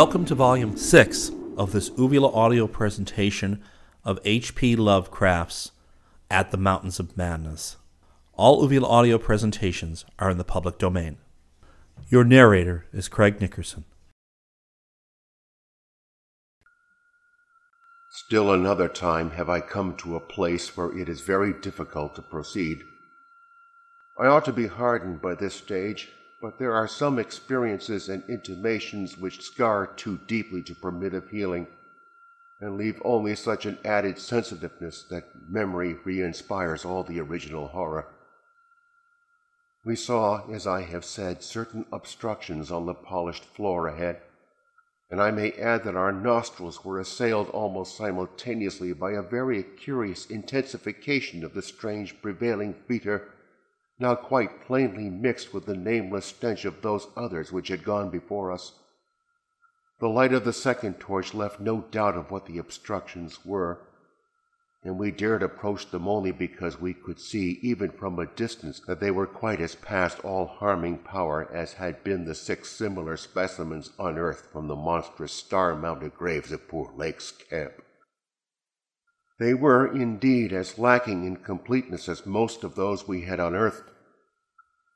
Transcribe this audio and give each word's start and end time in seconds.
Welcome 0.00 0.26
to 0.26 0.36
Volume 0.36 0.76
6 0.76 1.32
of 1.56 1.72
this 1.72 1.90
Uvula 1.98 2.32
audio 2.32 2.68
presentation 2.68 3.60
of 4.04 4.20
H.P. 4.24 4.76
Lovecraft's 4.76 5.72
At 6.30 6.52
the 6.52 6.56
Mountains 6.56 7.00
of 7.00 7.16
Madness. 7.16 7.78
All 8.34 8.62
Uvula 8.62 8.86
audio 8.86 9.18
presentations 9.18 10.04
are 10.20 10.30
in 10.30 10.38
the 10.38 10.44
public 10.44 10.78
domain. 10.78 11.16
Your 12.08 12.22
narrator 12.22 12.86
is 12.92 13.08
Craig 13.08 13.40
Nickerson. 13.40 13.86
Still 18.12 18.52
another 18.52 18.86
time 18.86 19.32
have 19.32 19.50
I 19.50 19.58
come 19.60 19.96
to 19.96 20.14
a 20.14 20.20
place 20.20 20.76
where 20.76 20.96
it 20.96 21.08
is 21.08 21.22
very 21.22 21.52
difficult 21.60 22.14
to 22.14 22.22
proceed. 22.22 22.78
I 24.16 24.26
ought 24.26 24.44
to 24.44 24.52
be 24.52 24.68
hardened 24.68 25.20
by 25.20 25.34
this 25.34 25.56
stage, 25.56 26.08
but 26.40 26.58
there 26.58 26.74
are 26.74 26.86
some 26.86 27.18
experiences 27.18 28.08
and 28.08 28.22
intimations 28.28 29.18
which 29.18 29.42
scar 29.42 29.86
too 29.86 30.18
deeply 30.26 30.62
to 30.62 30.74
permit 30.74 31.14
of 31.14 31.28
healing, 31.30 31.66
and 32.60 32.76
leave 32.76 33.00
only 33.04 33.34
such 33.34 33.66
an 33.66 33.78
added 33.84 34.18
sensitiveness 34.18 35.04
that 35.10 35.24
memory 35.48 35.96
re-inspires 36.04 36.84
all 36.84 37.02
the 37.02 37.20
original 37.20 37.68
horror. 37.68 38.06
We 39.84 39.96
saw, 39.96 40.48
as 40.50 40.66
I 40.66 40.82
have 40.82 41.04
said, 41.04 41.42
certain 41.42 41.86
obstructions 41.92 42.70
on 42.70 42.86
the 42.86 42.94
polished 42.94 43.44
floor 43.44 43.88
ahead, 43.88 44.20
and 45.10 45.20
I 45.22 45.30
may 45.30 45.52
add 45.52 45.84
that 45.84 45.96
our 45.96 46.12
nostrils 46.12 46.84
were 46.84 47.00
assailed 47.00 47.48
almost 47.50 47.96
simultaneously 47.96 48.92
by 48.92 49.12
a 49.12 49.22
very 49.22 49.62
curious 49.62 50.26
intensification 50.26 51.42
of 51.42 51.54
the 51.54 51.62
strange 51.62 52.20
prevailing 52.20 52.74
fetor, 52.74 53.28
now 53.98 54.14
quite 54.14 54.64
plainly 54.64 55.10
mixed 55.10 55.52
with 55.52 55.66
the 55.66 55.76
nameless 55.76 56.26
stench 56.26 56.64
of 56.64 56.82
those 56.82 57.08
others 57.16 57.50
which 57.50 57.68
had 57.68 57.84
gone 57.84 58.10
before 58.10 58.52
us. 58.52 58.72
The 60.00 60.08
light 60.08 60.32
of 60.32 60.44
the 60.44 60.52
second 60.52 61.00
torch 61.00 61.34
left 61.34 61.58
no 61.58 61.80
doubt 61.90 62.16
of 62.16 62.30
what 62.30 62.46
the 62.46 62.58
obstructions 62.58 63.44
were, 63.44 63.80
and 64.84 64.96
we 64.96 65.10
dared 65.10 65.42
approach 65.42 65.90
them 65.90 66.06
only 66.06 66.30
because 66.30 66.80
we 66.80 66.94
could 66.94 67.18
see, 67.18 67.58
even 67.62 67.90
from 67.90 68.18
a 68.18 68.26
distance, 68.26 68.80
that 68.86 69.00
they 69.00 69.10
were 69.10 69.26
quite 69.26 69.60
as 69.60 69.74
past 69.74 70.20
all 70.20 70.46
harming 70.46 70.98
power 70.98 71.50
as 71.52 71.72
had 71.72 72.04
been 72.04 72.24
the 72.24 72.34
six 72.34 72.70
similar 72.70 73.16
specimens 73.16 73.90
unearthed 73.98 74.46
from 74.52 74.68
the 74.68 74.76
monstrous 74.76 75.32
star-mounted 75.32 76.14
graves 76.14 76.52
of 76.52 76.68
poor 76.68 76.92
Lake's 76.96 77.32
camp. 77.32 77.82
They 79.38 79.54
were, 79.54 79.86
indeed, 79.86 80.52
as 80.52 80.78
lacking 80.78 81.24
in 81.24 81.36
completeness 81.36 82.08
as 82.08 82.26
most 82.26 82.64
of 82.64 82.74
those 82.74 83.06
we 83.06 83.22
had 83.22 83.38
unearthed, 83.38 83.88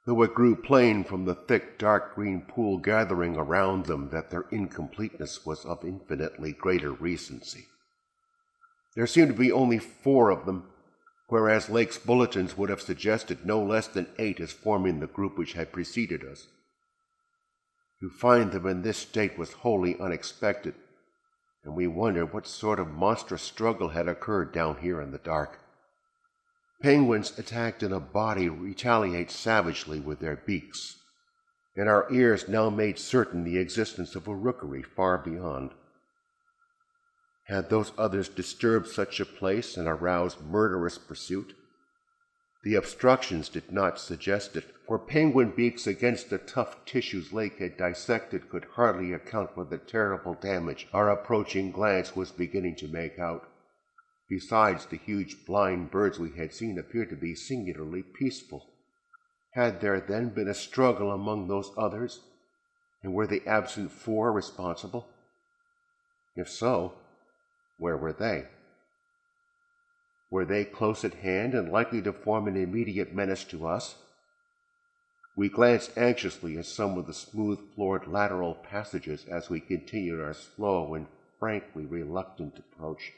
though 0.05 0.23
it 0.23 0.35
grew 0.35 0.57
plain 0.57 1.05
from 1.05 1.25
the 1.25 1.35
thick 1.35 1.79
dark 1.79 2.17
green 2.17 2.43
pool 2.43 2.79
gathering 2.79 3.37
around 3.37 3.87
them 3.87 4.09
that 4.11 4.31
their 4.31 4.47
incompleteness 4.51 5.47
was 5.47 5.65
of 5.65 5.85
infinitely 5.85 6.53
greater 6.53 6.91
recency. 6.91 7.67
There 8.97 9.07
seemed 9.07 9.29
to 9.29 9.39
be 9.39 9.53
only 9.53 9.79
four 9.79 10.31
of 10.31 10.45
them, 10.45 10.65
whereas 11.29 11.71
Lake's 11.71 11.99
bulletins 11.99 12.57
would 12.57 12.69
have 12.69 12.83
suggested 12.83 13.47
no 13.47 13.63
less 13.63 13.87
than 13.87 14.09
eight 14.19 14.41
as 14.41 14.51
forming 14.51 14.99
the 14.99 15.07
group 15.07 15.39
which 15.39 15.53
had 15.53 15.73
preceded 15.73 16.25
us. 16.25 16.49
To 18.01 18.11
find 18.11 18.51
them 18.51 18.67
in 18.67 18.83
this 18.83 18.99
state 18.99 19.39
was 19.39 19.53
wholly 19.53 19.99
unexpected, 20.01 20.75
and 21.65 21.75
we 21.77 21.87
wondered 21.87 22.33
what 22.33 22.47
sort 22.47 22.81
of 22.81 22.89
monstrous 22.89 23.43
struggle 23.43 23.91
had 23.91 24.09
occurred 24.09 24.53
down 24.53 24.79
here 24.79 25.01
in 25.01 25.13
the 25.13 25.19
dark. 25.19 25.59
Penguins 26.83 27.39
attacked 27.39 27.83
in 27.83 27.93
a 27.93 28.01
body 28.01 28.49
retaliate 28.49 29.31
savagely 29.31 30.01
with 30.01 30.19
their 30.19 30.37
beaks, 30.37 30.97
and 31.77 31.89
our 31.89 32.13
ears 32.13 32.49
now 32.49 32.69
made 32.69 32.99
certain 32.99 33.45
the 33.45 33.59
existence 33.59 34.17
of 34.17 34.27
a 34.27 34.35
rookery 34.35 34.83
far 34.83 35.19
beyond. 35.19 35.71
Had 37.45 37.71
those 37.71 37.93
others 37.97 38.29
disturbed 38.29 38.89
such 38.89 39.21
a 39.21 39.27
place 39.27 39.77
and 39.77 39.87
aroused 39.87 40.41
murderous 40.41 40.99
pursuit? 40.99 41.55
The 42.63 42.77
obstructions 42.77 43.49
did 43.49 43.73
not 43.73 43.99
suggest 43.99 44.55
it, 44.55 44.65
for 44.87 44.99
penguin 44.99 45.51
beaks 45.51 45.89
against 45.89 46.31
the 46.31 46.39
tough 46.39 46.85
tissues 46.85 47.33
Lake 47.33 47.59
had 47.59 47.77
dissected 47.77 48.49
could 48.49 48.67
hardly 48.77 49.13
account 49.13 49.55
for 49.55 49.65
the 49.65 49.79
terrible 49.79 50.35
damage 50.35 50.87
our 50.93 51.11
approaching 51.11 51.73
glance 51.73 52.15
was 52.15 52.31
beginning 52.31 52.77
to 52.77 52.87
make 52.87 53.19
out. 53.19 53.49
Besides, 54.29 54.87
the 54.87 54.97
huge 54.97 55.45
blind 55.45 55.91
birds 55.91 56.21
we 56.21 56.31
had 56.37 56.53
seen 56.53 56.79
appeared 56.79 57.11
to 57.11 57.17
be 57.17 57.35
singularly 57.35 58.05
peaceful. 58.05 58.71
Had 59.51 59.81
there 59.81 60.01
then 60.01 60.29
been 60.29 60.49
a 60.49 60.55
struggle 60.55 61.11
among 61.11 61.49
those 61.49 61.73
others, 61.77 62.21
and 63.03 63.13
were 63.13 63.27
the 63.27 63.47
absent 63.47 63.91
four 63.91 64.33
responsible? 64.33 65.09
If 66.37 66.49
so, 66.49 66.95
where 67.79 67.97
were 67.97 68.13
they? 68.13 68.47
Were 70.33 70.47
they 70.47 70.65
close 70.65 71.05
at 71.05 71.13
hand 71.13 71.53
and 71.53 71.71
likely 71.71 72.01
to 72.01 72.11
form 72.15 72.49
an 72.49 72.57
immediate 72.57 73.15
menace 73.15 73.45
to 73.45 73.67
us? 73.67 74.03
We 75.37 75.51
glanced 75.51 75.99
anxiously 75.99 76.57
at 76.57 76.65
some 76.65 76.97
of 76.97 77.07
the 77.07 77.13
smooth 77.13 77.61
floored 77.75 78.07
lateral 78.07 78.55
passages 78.55 79.27
as 79.29 79.51
we 79.51 79.61
continued 79.61 80.23
our 80.23 80.33
slow 80.33 80.95
and 80.95 81.07
frankly 81.39 81.85
reluctant 81.85 82.59
approach. 82.59 83.13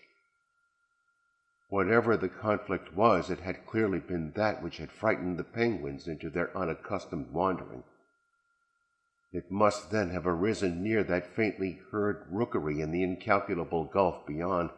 Whatever 1.69 2.17
the 2.17 2.29
conflict 2.29 2.97
was, 2.97 3.31
it 3.31 3.39
had 3.39 3.65
clearly 3.65 4.01
been 4.01 4.33
that 4.33 4.61
which 4.61 4.79
had 4.79 4.91
frightened 4.91 5.39
the 5.39 5.45
penguins 5.45 6.09
into 6.09 6.29
their 6.29 6.51
unaccustomed 6.59 7.31
wandering. 7.31 7.85
It 9.33 9.53
must 9.53 9.93
then 9.93 10.11
have 10.11 10.27
arisen 10.27 10.83
near 10.83 11.05
that 11.05 11.37
faintly 11.37 11.79
heard 11.93 12.27
rookery 12.29 12.81
in 12.81 12.91
the 12.91 13.05
incalculable 13.05 13.85
gulf 13.85 14.27
beyond, 14.27 14.71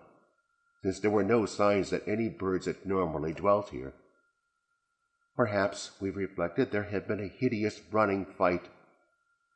since 0.87 1.01
there 1.01 1.11
were 1.11 1.25
no 1.25 1.45
signs 1.45 1.91
that 1.91 2.07
any 2.07 2.29
birds 2.29 2.67
had 2.67 2.87
normally 2.87 3.33
dwelt 3.33 3.71
here. 3.71 3.93
Perhaps, 5.35 5.91
we 6.01 6.11
reflected, 6.11 6.71
there 6.71 6.85
had 6.85 7.09
been 7.09 7.19
a 7.19 7.27
hideous 7.27 7.81
running 7.91 8.25
fight, 8.25 8.69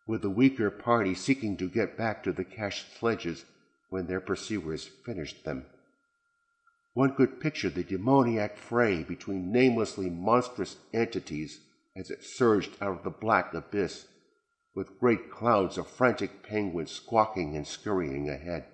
with 0.08 0.22
the 0.22 0.28
weaker 0.28 0.72
party 0.72 1.14
seeking 1.14 1.56
to 1.56 1.68
get 1.68 1.96
back 1.96 2.24
to 2.24 2.32
the 2.32 2.42
cached 2.42 2.98
sledges 2.98 3.44
when 3.90 4.08
their 4.08 4.20
pursuers 4.20 4.90
finished 5.06 5.44
them. 5.44 5.66
One 6.94 7.14
could 7.14 7.38
picture 7.38 7.70
the 7.70 7.84
demoniac 7.84 8.56
fray 8.56 9.04
between 9.04 9.52
namelessly 9.52 10.10
monstrous 10.10 10.78
entities 10.92 11.60
as 11.94 12.10
it 12.10 12.24
surged 12.24 12.72
out 12.82 12.98
of 12.98 13.04
the 13.04 13.10
black 13.10 13.54
abyss 13.54 14.08
with 14.74 14.98
great 14.98 15.30
clouds 15.30 15.78
of 15.78 15.86
frantic 15.86 16.42
penguins 16.42 16.90
squawking 16.90 17.54
and 17.54 17.68
scurrying 17.68 18.28
ahead. 18.28 18.64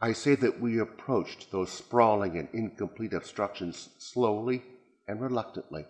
I 0.00 0.12
say 0.12 0.34
that 0.36 0.60
we 0.60 0.78
approached 0.78 1.50
those 1.50 1.70
sprawling 1.70 2.38
and 2.38 2.48
incomplete 2.52 3.12
obstructions 3.12 3.90
slowly 3.98 4.62
and 5.06 5.20
reluctantly. 5.20 5.84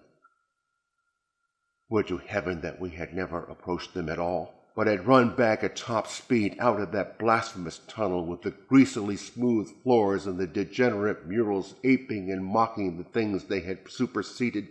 Would 1.88 2.08
to 2.08 2.18
heaven 2.18 2.60
that 2.62 2.80
we 2.80 2.90
had 2.90 3.14
never 3.14 3.44
approached 3.44 3.94
them 3.94 4.08
at 4.08 4.18
all, 4.18 4.54
but 4.74 4.86
had 4.86 5.06
run 5.06 5.36
back 5.36 5.62
at 5.62 5.76
top 5.76 6.06
speed 6.06 6.56
out 6.58 6.80
of 6.80 6.92
that 6.92 7.18
blasphemous 7.18 7.80
tunnel 7.86 8.24
with 8.26 8.42
the 8.42 8.50
greasily 8.50 9.16
smooth 9.16 9.70
floors 9.82 10.26
and 10.26 10.38
the 10.38 10.46
degenerate 10.46 11.26
murals 11.26 11.74
aping 11.84 12.30
and 12.30 12.44
mocking 12.44 12.96
the 12.96 13.04
things 13.04 13.44
they 13.44 13.60
had 13.60 13.90
superseded 13.90 14.68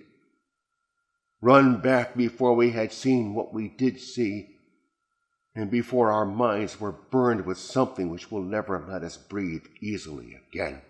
run 1.42 1.82
back 1.82 2.16
before 2.16 2.54
we 2.54 2.72
had 2.72 2.92
seen 2.92 3.34
what 3.34 3.54
we 3.54 3.70
did 3.70 4.00
see, 4.00 4.56
and 5.56 5.72
before 5.72 6.12
our 6.12 6.26
minds 6.26 6.80
were 6.80 6.92
burned 6.92 7.46
with 7.46 7.58
something 7.58 8.10
which 8.10 8.32
will 8.32 8.44
never 8.44 8.86
let 8.88 9.04
us 9.04 9.18
breathe 9.18 9.66
easily 9.82 10.36
again. 10.48 10.82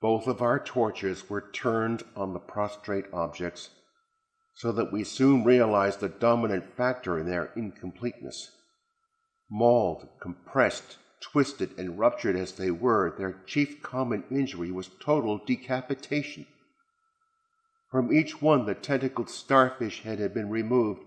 Both 0.00 0.26
of 0.26 0.42
our 0.42 0.58
torches 0.58 1.30
were 1.30 1.50
turned 1.52 2.02
on 2.14 2.32
the 2.32 2.38
prostrate 2.38 3.06
objects, 3.12 3.70
so 4.54 4.70
that 4.72 4.92
we 4.92 5.04
soon 5.04 5.44
realized 5.44 6.00
the 6.00 6.08
dominant 6.08 6.76
factor 6.76 7.18
in 7.18 7.26
their 7.26 7.50
incompleteness. 7.56 8.50
Mauled, 9.50 10.08
compressed, 10.20 10.98
twisted, 11.20 11.78
and 11.78 11.98
ruptured 11.98 12.36
as 12.36 12.52
they 12.52 12.70
were, 12.70 13.14
their 13.16 13.40
chief 13.46 13.82
common 13.82 14.24
injury 14.30 14.70
was 14.70 14.90
total 15.00 15.38
decapitation. 15.38 16.46
From 17.90 18.12
each 18.12 18.42
one 18.42 18.66
the 18.66 18.74
tentacled 18.74 19.30
starfish 19.30 20.02
head 20.02 20.18
had 20.18 20.34
been 20.34 20.50
removed, 20.50 21.02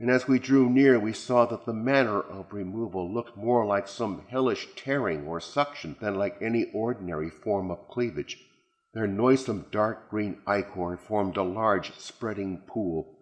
and 0.00 0.10
as 0.10 0.26
we 0.26 0.38
drew 0.38 0.70
near 0.70 0.98
we 0.98 1.12
saw 1.12 1.44
that 1.44 1.66
the 1.66 1.74
manner 1.74 2.20
of 2.20 2.54
removal 2.54 3.12
looked 3.12 3.36
more 3.36 3.66
like 3.66 3.86
some 3.86 4.24
hellish 4.30 4.66
tearing 4.74 5.26
or 5.26 5.38
suction 5.38 5.94
than 6.00 6.14
like 6.14 6.40
any 6.40 6.64
ordinary 6.72 7.28
form 7.28 7.70
of 7.70 7.86
cleavage. 7.86 8.38
Their 8.94 9.06
noisome 9.06 9.66
dark 9.70 10.08
green 10.08 10.38
ichor 10.46 10.96
formed 10.96 11.36
a 11.36 11.42
large 11.42 11.92
spreading 11.98 12.62
pool, 12.66 13.14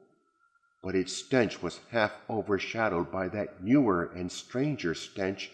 but 0.80 0.94
its 0.94 1.12
stench 1.12 1.60
was 1.60 1.80
half 1.90 2.12
overshadowed 2.30 3.10
by 3.10 3.26
that 3.28 3.62
newer 3.62 4.04
and 4.14 4.30
stranger 4.30 4.94
stench, 4.94 5.50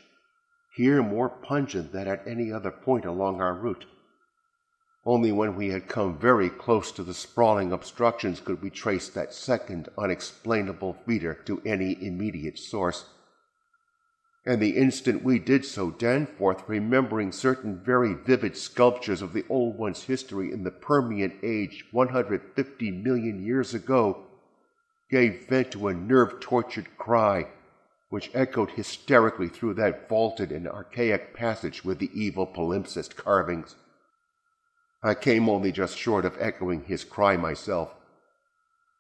here 0.77 1.03
more 1.03 1.31
pungent 1.31 1.91
than 1.91 2.07
at 2.07 2.29
any 2.29 2.53
other 2.53 2.71
point 2.71 3.07
along 3.07 3.41
our 3.41 3.55
route 3.55 3.87
Only 5.07 5.33
when 5.33 5.55
we 5.55 5.69
had 5.69 5.87
come 5.87 6.19
very 6.19 6.49
close 6.49 6.91
to 6.93 7.03
the 7.03 7.13
sprawling 7.13 7.73
obstructions 7.73 8.41
could 8.41 8.63
we 8.63 8.71
trace 8.71 9.09
that 9.11 9.35
second 9.35 9.89
unexplainable 9.99 10.97
fetor 11.07 11.45
to 11.45 11.61
any 11.67 12.03
immediate 12.03 12.59
source. 12.59 13.05
And 14.47 14.61
the 14.61 14.77
instant 14.77 15.23
we 15.23 15.39
did 15.39 15.65
so, 15.65 15.91
Danforth, 15.91 16.65
remembering 16.67 17.33
certain 17.33 17.79
very 17.83 18.15
vivid 18.15 18.57
sculptures 18.57 19.21
of 19.21 19.33
the 19.33 19.45
Old 19.49 19.77
One's 19.77 20.05
history 20.05 20.53
in 20.53 20.65
the 20.65 20.71
Permian 20.71 21.39
age 21.43 21.87
150 21.93 22.91
million 22.91 23.45
years 23.45 23.75
ago, 23.75 24.25
gave 25.11 25.49
vent 25.49 25.71
to 25.73 25.89
a 25.89 25.95
nerve 25.95 26.41
tortured 26.41 26.97
cry 26.97 27.47
which 28.11 28.31
echoed 28.33 28.71
hysterically 28.71 29.49
through 29.49 29.75
that 29.75 30.09
vaulted 30.09 30.53
and 30.53 30.69
archaic 30.69 31.35
passage 31.35 31.85
with 31.85 31.99
the 31.99 32.11
evil 32.15 32.47
palimpsest 32.47 33.17
carvings. 33.17 33.75
I 35.05 35.15
came 35.15 35.49
only 35.49 35.71
just 35.71 35.97
short 35.97 36.25
of 36.25 36.37
echoing 36.41 36.85
his 36.85 37.05
cry 37.05 37.37
myself, 37.37 37.95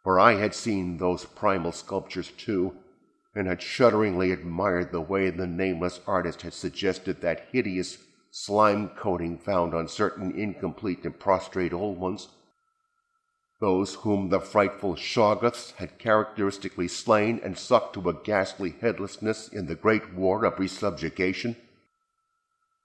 for 0.04 0.20
I 0.20 0.34
had 0.34 0.54
seen 0.54 0.98
those 0.98 1.24
primal 1.24 1.72
sculptures 1.72 2.30
too, 2.30 2.76
and 3.34 3.48
had 3.48 3.60
shudderingly 3.60 4.30
admired 4.30 4.92
the 4.92 5.00
way 5.00 5.30
the 5.30 5.46
nameless 5.46 6.00
artist 6.06 6.42
had 6.42 6.52
suggested 6.52 7.20
that 7.22 7.48
hideous 7.50 7.98
slime 8.30 8.90
coating 8.90 9.38
found 9.38 9.74
on 9.74 9.88
certain 9.88 10.30
incomplete 10.38 11.04
and 11.04 11.18
prostrate 11.18 11.72
old 11.72 11.98
ones 11.98 12.28
those 13.64 13.94
whom 13.94 14.28
the 14.28 14.40
frightful 14.40 14.94
Shoggoths 14.94 15.72
had 15.76 15.98
characteristically 15.98 16.86
slain 16.86 17.40
and 17.42 17.56
sucked 17.56 17.94
to 17.94 18.08
a 18.10 18.12
ghastly 18.12 18.74
headlessness 18.78 19.48
in 19.48 19.64
the 19.66 19.74
great 19.74 20.12
war 20.12 20.44
of 20.44 20.56
resubjugation. 20.56 21.56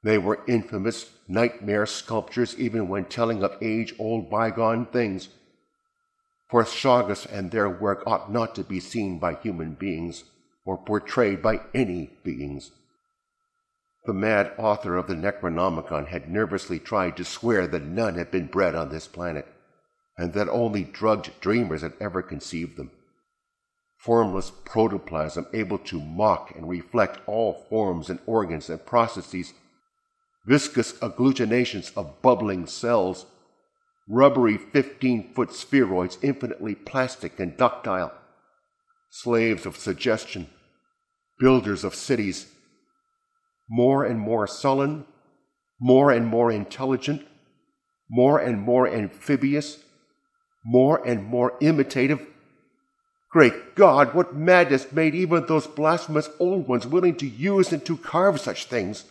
They 0.02 0.18
were 0.18 0.44
infamous 0.48 1.12
nightmare 1.28 1.86
sculptures 1.86 2.58
even 2.58 2.88
when 2.88 3.06
telling 3.06 3.44
of 3.44 3.58
age-old 3.62 4.30
bygone 4.30 4.86
things. 4.86 5.30
For 6.50 6.64
Shoggoths 6.64 7.26
and 7.26 7.52
their 7.52 7.70
work 7.70 8.04
ought 8.08 8.32
not 8.32 8.56
to 8.56 8.64
be 8.64 8.80
seen 8.80 9.20
by 9.20 9.36
human 9.36 9.74
beings, 9.74 10.24
or 10.66 10.78
portrayed 10.78 11.42
by 11.42 11.62
any 11.74 12.12
beings. 12.24 12.72
The 14.06 14.14
mad 14.14 14.54
author 14.58 14.96
of 14.96 15.08
the 15.08 15.16
Necronomicon 15.16 16.08
had 16.08 16.30
nervously 16.30 16.80
tried 16.80 17.18
to 17.18 17.26
swear 17.26 17.68
that 17.68 17.84
none 17.84 18.16
had 18.16 18.32
been 18.32 18.48
bred 18.48 18.74
on 18.74 18.90
this 18.90 19.08
planet 19.08 19.46
and 20.18 20.34
that 20.34 20.50
only 20.50 20.84
drugged 20.84 21.32
dreamers 21.40 21.82
had 21.82 21.94
ever 22.00 22.22
conceived 22.22 22.76
them. 22.76 22.92
Formless 23.98 24.52
protoplasm 24.66 25.48
able 25.54 25.78
to 25.78 26.02
mock 26.02 26.54
and 26.56 26.70
reflect 26.70 27.20
all 27.26 27.66
forms 27.70 28.10
and 28.10 28.20
organs 28.26 28.70
and 28.70 28.86
processes, 28.86 29.54
viscous 30.50 30.94
agglutinations 30.94 31.96
of 31.96 32.20
bubbling 32.24 32.66
cells, 32.66 33.28
rubbery 34.08 34.58
15 34.58 35.32
foot 35.36 35.54
spheroids 35.54 36.18
infinitely 36.24 36.74
plastic 36.74 37.40
and 37.40 37.56
ductile, 37.56 38.12
slaves 39.12 39.68
of 39.68 39.78
suggestion, 39.78 40.48
builders 41.40 41.84
of 41.84 41.94
cities, 41.94 42.48
more 43.70 44.04
and 44.04 44.20
more 44.20 44.48
sullen, 44.48 45.06
more 45.80 46.12
and 46.12 46.26
more 46.26 46.52
intelligent, 46.52 47.22
more 48.10 48.40
and 48.40 48.60
more 48.60 48.88
amphibious, 48.88 49.78
more 50.66 51.08
and 51.08 51.24
more 51.24 51.54
imitative. 51.62 52.26
Great 53.32 53.76
God, 53.76 54.16
what 54.16 54.36
madness 54.36 54.92
made 54.92 55.14
even 55.14 55.46
those 55.46 55.68
blasphemous 55.68 56.28
old 56.40 56.68
ones 56.68 56.88
willing 56.88 57.16
to 57.18 57.28
use 57.28 57.72
and 57.72 57.86
to 57.86 57.96
carve 57.96 58.42
such 58.42 58.66
things? 58.66 59.06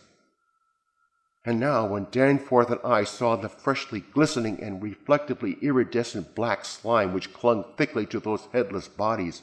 And 1.45 1.59
now, 1.59 1.87
when 1.87 2.07
Danforth 2.11 2.69
and 2.69 2.81
I 2.83 3.05
saw 3.05 3.35
the 3.35 3.47
freshly 3.47 4.01
glistening 4.01 4.61
and 4.61 4.83
reflectively 4.83 5.57
iridescent 5.61 6.35
black 6.35 6.65
slime 6.65 7.13
which 7.13 7.33
clung 7.33 7.63
thickly 7.77 8.05
to 8.07 8.19
those 8.19 8.47
headless 8.51 8.87
bodies, 8.87 9.41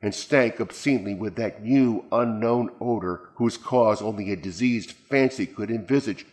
and 0.00 0.14
stank 0.14 0.60
obscenely 0.60 1.14
with 1.14 1.34
that 1.36 1.62
new, 1.64 2.04
unknown 2.12 2.70
odor 2.80 3.30
whose 3.36 3.56
cause 3.56 4.00
only 4.00 4.30
a 4.30 4.36
diseased 4.36 4.92
fancy 4.92 5.46
could 5.46 5.70
envisage, 5.70 6.26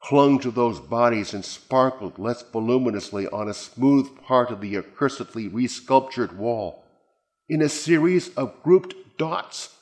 clung 0.00 0.38
to 0.38 0.50
those 0.50 0.78
bodies 0.78 1.34
and 1.34 1.44
sparkled 1.44 2.18
less 2.18 2.42
voluminously 2.42 3.26
on 3.28 3.48
a 3.48 3.54
smooth 3.54 4.16
part 4.22 4.50
of 4.50 4.60
the 4.60 4.76
accursedly 4.76 5.50
resculptured 5.50 6.36
wall, 6.36 6.84
in 7.48 7.62
a 7.62 7.68
series 7.68 8.32
of 8.36 8.62
grouped 8.62 8.94
dots. 9.18 9.74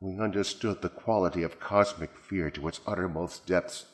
We 0.00 0.18
understood 0.18 0.82
the 0.82 0.88
quality 0.88 1.42
of 1.42 1.58
cosmic 1.58 2.16
fear 2.16 2.50
to 2.50 2.68
its 2.68 2.80
uttermost 2.86 3.46
depths. 3.46 3.86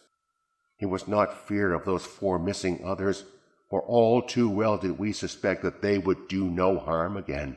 It 0.80 0.86
was 0.86 1.06
not 1.06 1.46
fear 1.46 1.72
of 1.72 1.84
those 1.84 2.04
four 2.04 2.38
missing 2.38 2.84
others, 2.84 3.24
for 3.70 3.82
all 3.82 4.20
too 4.22 4.48
well 4.48 4.76
did 4.78 4.98
we 4.98 5.12
suspect 5.12 5.62
that 5.62 5.80
they 5.80 5.98
would 5.98 6.28
do 6.28 6.50
no 6.50 6.78
harm 6.78 7.16
again. 7.16 7.56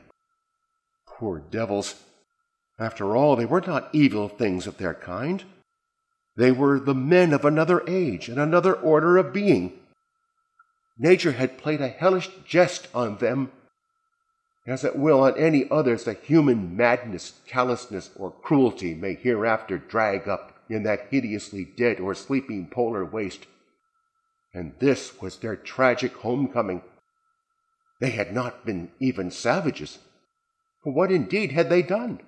Poor 1.06 1.40
devils! 1.40 2.02
After 2.78 3.16
all, 3.16 3.36
they 3.36 3.46
were 3.46 3.62
not 3.62 3.88
evil 3.92 4.28
things 4.28 4.66
of 4.66 4.78
their 4.78 4.94
kind. 4.94 5.42
They 6.36 6.52
were 6.52 6.78
the 6.78 6.94
men 6.94 7.32
of 7.32 7.44
another 7.44 7.82
age 7.88 8.28
and 8.28 8.38
another 8.38 8.74
order 8.74 9.16
of 9.16 9.32
being. 9.32 9.72
Nature 10.98 11.32
had 11.32 11.58
played 11.58 11.80
a 11.80 11.88
hellish 11.88 12.30
jest 12.46 12.88
on 12.94 13.18
them, 13.18 13.50
as 14.66 14.84
it 14.84 14.96
will 14.96 15.22
on 15.22 15.36
any 15.36 15.70
others 15.70 16.04
that 16.04 16.24
human 16.24 16.76
madness, 16.76 17.34
callousness, 17.46 18.10
or 18.16 18.30
cruelty 18.30 18.94
may 18.94 19.14
hereafter 19.14 19.78
drag 19.78 20.28
up 20.28 20.52
in 20.68 20.82
that 20.82 21.06
hideously 21.10 21.64
dead 21.64 22.00
or 22.00 22.14
sleeping 22.14 22.66
polar 22.66 23.04
waste. 23.04 23.46
And 24.52 24.72
this 24.78 25.20
was 25.20 25.36
their 25.36 25.56
tragic 25.56 26.14
homecoming. 26.16 26.82
They 28.00 28.10
had 28.10 28.32
not 28.32 28.66
been 28.66 28.90
even 28.98 29.30
savages. 29.30 29.98
For 30.82 30.92
what 30.92 31.12
indeed 31.12 31.52
had 31.52 31.68
they 31.68 31.82
done? 31.82 32.20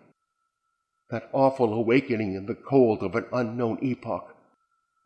that 1.10 1.28
awful 1.32 1.72
awakening 1.72 2.34
in 2.34 2.46
the 2.46 2.54
cold 2.54 3.02
of 3.02 3.14
an 3.14 3.24
unknown 3.32 3.78
epoch, 3.82 4.34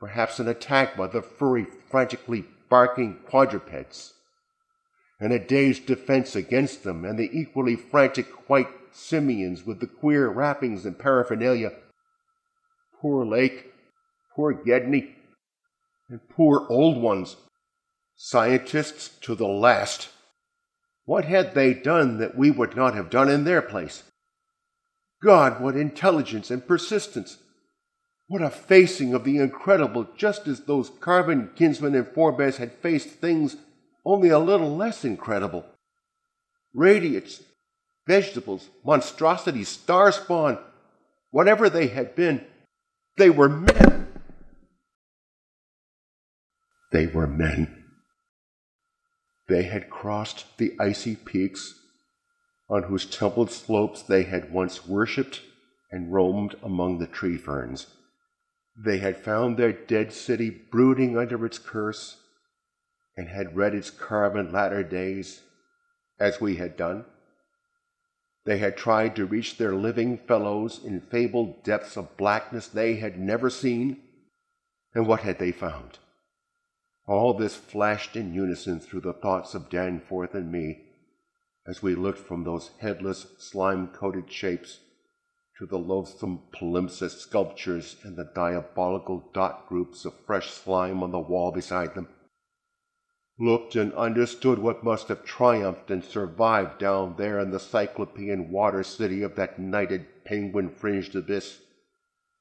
perhaps 0.00 0.40
an 0.40 0.48
attack 0.48 0.96
by 0.96 1.06
the 1.06 1.22
furry, 1.22 1.66
frantically 1.90 2.44
barking 2.68 3.18
quadrupeds, 3.28 4.14
and 5.22 5.32
a 5.32 5.38
day's 5.38 5.78
defense 5.78 6.34
against 6.34 6.82
them, 6.82 7.04
and 7.04 7.16
the 7.16 7.30
equally 7.32 7.76
frantic 7.76 8.26
white 8.50 8.66
simians 8.90 9.64
with 9.64 9.78
the 9.78 9.86
queer 9.86 10.28
wrappings 10.28 10.84
and 10.84 10.98
paraphernalia. 10.98 11.70
Poor 13.00 13.24
Lake, 13.24 13.72
poor 14.34 14.52
Gedney, 14.52 15.14
and 16.08 16.28
poor 16.28 16.66
old 16.68 17.00
ones, 17.00 17.36
scientists 18.16 19.10
to 19.20 19.36
the 19.36 19.46
last. 19.46 20.08
What 21.04 21.24
had 21.24 21.54
they 21.54 21.72
done 21.72 22.18
that 22.18 22.36
we 22.36 22.50
would 22.50 22.74
not 22.74 22.94
have 22.94 23.08
done 23.08 23.28
in 23.28 23.44
their 23.44 23.62
place? 23.62 24.02
God, 25.22 25.62
what 25.62 25.76
intelligence 25.76 26.50
and 26.50 26.66
persistence! 26.66 27.38
What 28.26 28.42
a 28.42 28.50
facing 28.50 29.14
of 29.14 29.22
the 29.22 29.36
incredible, 29.36 30.08
just 30.16 30.48
as 30.48 30.62
those 30.62 30.90
carven 31.00 31.50
kinsmen 31.54 31.94
and 31.94 32.08
forebears 32.08 32.56
had 32.56 32.72
faced 32.72 33.08
things 33.08 33.56
only 34.04 34.28
a 34.28 34.38
little 34.38 34.76
less 34.76 35.04
incredible. 35.04 35.64
Radiates, 36.74 37.42
vegetables, 38.06 38.68
monstrosities, 38.84 39.68
star 39.68 40.12
spawn, 40.12 40.58
whatever 41.30 41.68
they 41.68 41.88
had 41.88 42.14
been, 42.14 42.44
they 43.16 43.30
were 43.30 43.48
men. 43.48 44.08
They 46.90 47.06
were 47.06 47.26
men. 47.26 47.84
They 49.48 49.64
had 49.64 49.90
crossed 49.90 50.46
the 50.58 50.74
icy 50.80 51.16
peaks 51.16 51.78
on 52.68 52.84
whose 52.84 53.06
templed 53.06 53.50
slopes 53.50 54.02
they 54.02 54.22
had 54.22 54.52
once 54.52 54.86
worshipped 54.86 55.42
and 55.90 56.12
roamed 56.12 56.54
among 56.62 56.98
the 56.98 57.06
tree 57.06 57.36
ferns. 57.36 57.86
They 58.76 58.98
had 58.98 59.18
found 59.18 59.56
their 59.56 59.72
dead 59.72 60.12
city 60.12 60.48
brooding 60.48 61.18
under 61.18 61.44
its 61.44 61.58
curse 61.58 62.21
and 63.16 63.28
had 63.28 63.56
read 63.56 63.74
its 63.74 63.90
carven 63.90 64.52
latter 64.52 64.82
days 64.82 65.42
as 66.18 66.40
we 66.40 66.56
had 66.56 66.76
done. 66.76 67.04
They 68.44 68.58
had 68.58 68.76
tried 68.76 69.14
to 69.16 69.26
reach 69.26 69.56
their 69.56 69.74
living 69.74 70.18
fellows 70.18 70.82
in 70.84 71.00
fabled 71.00 71.62
depths 71.62 71.96
of 71.96 72.16
blackness 72.16 72.66
they 72.66 72.96
had 72.96 73.18
never 73.18 73.50
seen. 73.50 73.98
And 74.94 75.06
what 75.06 75.20
had 75.20 75.38
they 75.38 75.52
found? 75.52 75.98
All 77.06 77.34
this 77.34 77.54
flashed 77.54 78.16
in 78.16 78.34
unison 78.34 78.80
through 78.80 79.02
the 79.02 79.12
thoughts 79.12 79.54
of 79.54 79.70
Danforth 79.70 80.34
and 80.34 80.50
me 80.50 80.82
as 81.66 81.82
we 81.82 81.94
looked 81.94 82.18
from 82.18 82.44
those 82.44 82.70
headless, 82.80 83.26
slime 83.38 83.88
coated 83.88 84.30
shapes 84.30 84.80
to 85.58 85.66
the 85.66 85.78
loathsome 85.78 86.42
palimpsest 86.52 87.20
sculptures 87.20 87.96
and 88.02 88.16
the 88.16 88.30
diabolical 88.34 89.30
dot 89.32 89.68
groups 89.68 90.04
of 90.04 90.14
fresh 90.26 90.50
slime 90.50 91.02
on 91.02 91.12
the 91.12 91.20
wall 91.20 91.52
beside 91.52 91.94
them. 91.94 92.08
Looked 93.38 93.76
and 93.76 93.94
understood 93.94 94.58
what 94.58 94.84
must 94.84 95.08
have 95.08 95.24
triumphed 95.24 95.90
and 95.90 96.04
survived 96.04 96.78
down 96.78 97.16
there 97.16 97.38
in 97.38 97.50
the 97.50 97.58
cyclopean 97.58 98.50
water 98.50 98.82
city 98.82 99.22
of 99.22 99.36
that 99.36 99.58
nighted 99.58 100.24
penguin 100.24 100.68
fringed 100.68 101.16
abyss, 101.16 101.60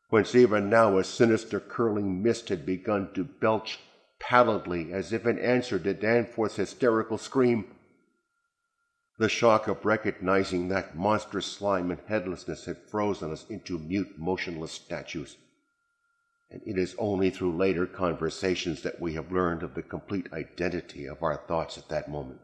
whence 0.09 0.35
even 0.35 0.69
now 0.69 0.97
a 0.97 1.03
sinister 1.03 1.59
curling 1.59 2.21
mist 2.21 2.49
had 2.49 2.65
begun 2.65 3.13
to 3.13 3.23
belch 3.23 3.79
pallidly 4.19 4.91
as 4.91 5.13
if 5.13 5.25
in 5.25 5.39
answer 5.39 5.79
to 5.79 5.93
Danforth's 5.93 6.57
hysterical 6.57 7.17
scream. 7.17 7.65
The 9.17 9.29
shock 9.29 9.67
of 9.67 9.85
recognizing 9.85 10.67
that 10.67 10.95
monstrous 10.97 11.45
slime 11.45 11.89
and 11.91 11.99
headlessness 12.07 12.65
had 12.65 12.77
frozen 12.77 13.31
us 13.31 13.45
into 13.49 13.79
mute, 13.79 14.17
motionless 14.17 14.71
statues. 14.71 15.37
And 16.51 16.61
it 16.65 16.77
is 16.77 16.95
only 16.99 17.29
through 17.29 17.55
later 17.55 17.85
conversations 17.85 18.81
that 18.81 18.99
we 18.99 19.13
have 19.13 19.31
learned 19.31 19.63
of 19.63 19.73
the 19.73 19.81
complete 19.81 20.27
identity 20.33 21.05
of 21.05 21.23
our 21.23 21.37
thoughts 21.47 21.77
at 21.77 21.87
that 21.89 22.11
moment. 22.11 22.41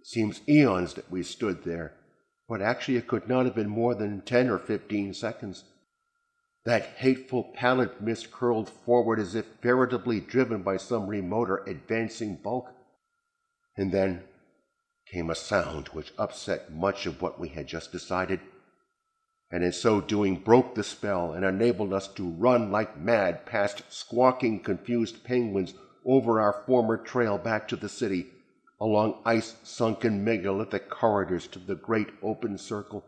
It 0.00 0.06
seems 0.06 0.40
eons 0.48 0.94
that 0.94 1.10
we 1.10 1.22
stood 1.22 1.64
there, 1.64 1.92
but 2.48 2.62
actually 2.62 2.96
it 2.96 3.06
could 3.06 3.28
not 3.28 3.44
have 3.44 3.54
been 3.54 3.68
more 3.68 3.94
than 3.94 4.22
ten 4.22 4.48
or 4.48 4.58
fifteen 4.58 5.12
seconds. 5.12 5.64
That 6.64 6.82
hateful 6.96 7.52
pallid 7.54 8.00
mist 8.00 8.30
curled 8.30 8.70
forward 8.70 9.20
as 9.20 9.34
if 9.34 9.44
veritably 9.62 10.20
driven 10.20 10.62
by 10.62 10.78
some 10.78 11.06
remoter 11.06 11.62
advancing 11.66 12.36
bulk. 12.42 12.70
And 13.76 13.92
then 13.92 14.24
came 15.12 15.30
a 15.30 15.34
sound 15.34 15.88
which 15.88 16.12
upset 16.18 16.72
much 16.72 17.06
of 17.06 17.20
what 17.22 17.38
we 17.38 17.48
had 17.48 17.66
just 17.66 17.92
decided, 17.92 18.40
and 19.50 19.64
in 19.64 19.72
so 19.72 20.00
doing 20.00 20.36
broke 20.36 20.74
the 20.74 20.84
spell 20.84 21.32
and 21.32 21.44
enabled 21.44 21.92
us 21.92 22.08
to 22.08 22.30
run 22.30 22.70
like 22.70 22.98
mad 22.98 23.46
past 23.46 23.82
squawking, 23.88 24.60
confused 24.60 25.24
penguins 25.24 25.74
over 26.04 26.40
our 26.40 26.64
former 26.66 26.96
trail 26.96 27.38
back 27.38 27.66
to 27.68 27.76
the 27.76 27.88
city, 27.88 28.26
along 28.80 29.20
ice 29.24 29.56
sunken 29.62 30.22
megalithic 30.24 30.88
corridors 30.88 31.46
to 31.46 31.58
the 31.58 31.74
great 31.74 32.08
open 32.22 32.58
circle 32.58 33.04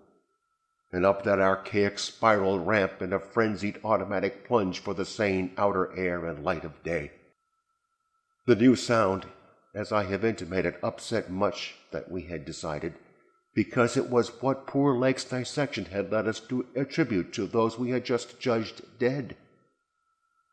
and 0.92 1.06
up 1.06 1.22
that 1.22 1.38
archaic 1.38 1.98
spiral 1.98 2.58
ramp 2.58 3.00
in 3.00 3.12
a 3.12 3.20
frenzied 3.20 3.78
automatic 3.84 4.46
plunge 4.46 4.80
for 4.80 4.94
the 4.94 5.04
sane 5.04 5.52
outer 5.56 5.96
air 5.96 6.26
and 6.26 6.44
light 6.44 6.64
of 6.64 6.82
day. 6.82 7.12
The 8.46 8.56
new 8.56 8.74
sound, 8.74 9.26
as 9.74 9.92
I 9.92 10.04
have 10.04 10.24
intimated, 10.24 10.74
upset 10.82 11.30
much 11.30 11.76
that 11.92 12.10
we 12.10 12.22
had 12.22 12.44
decided, 12.44 12.94
because 13.54 13.96
it 13.96 14.08
was 14.08 14.28
what 14.40 14.66
poor 14.66 14.96
Lake's 14.96 15.24
dissection 15.24 15.86
had 15.86 16.12
led 16.12 16.28
us 16.28 16.40
to 16.40 16.66
attribute 16.76 17.32
to 17.32 17.46
those 17.46 17.78
we 17.78 17.90
had 17.90 18.04
just 18.04 18.38
judged 18.38 18.82
dead. 18.98 19.36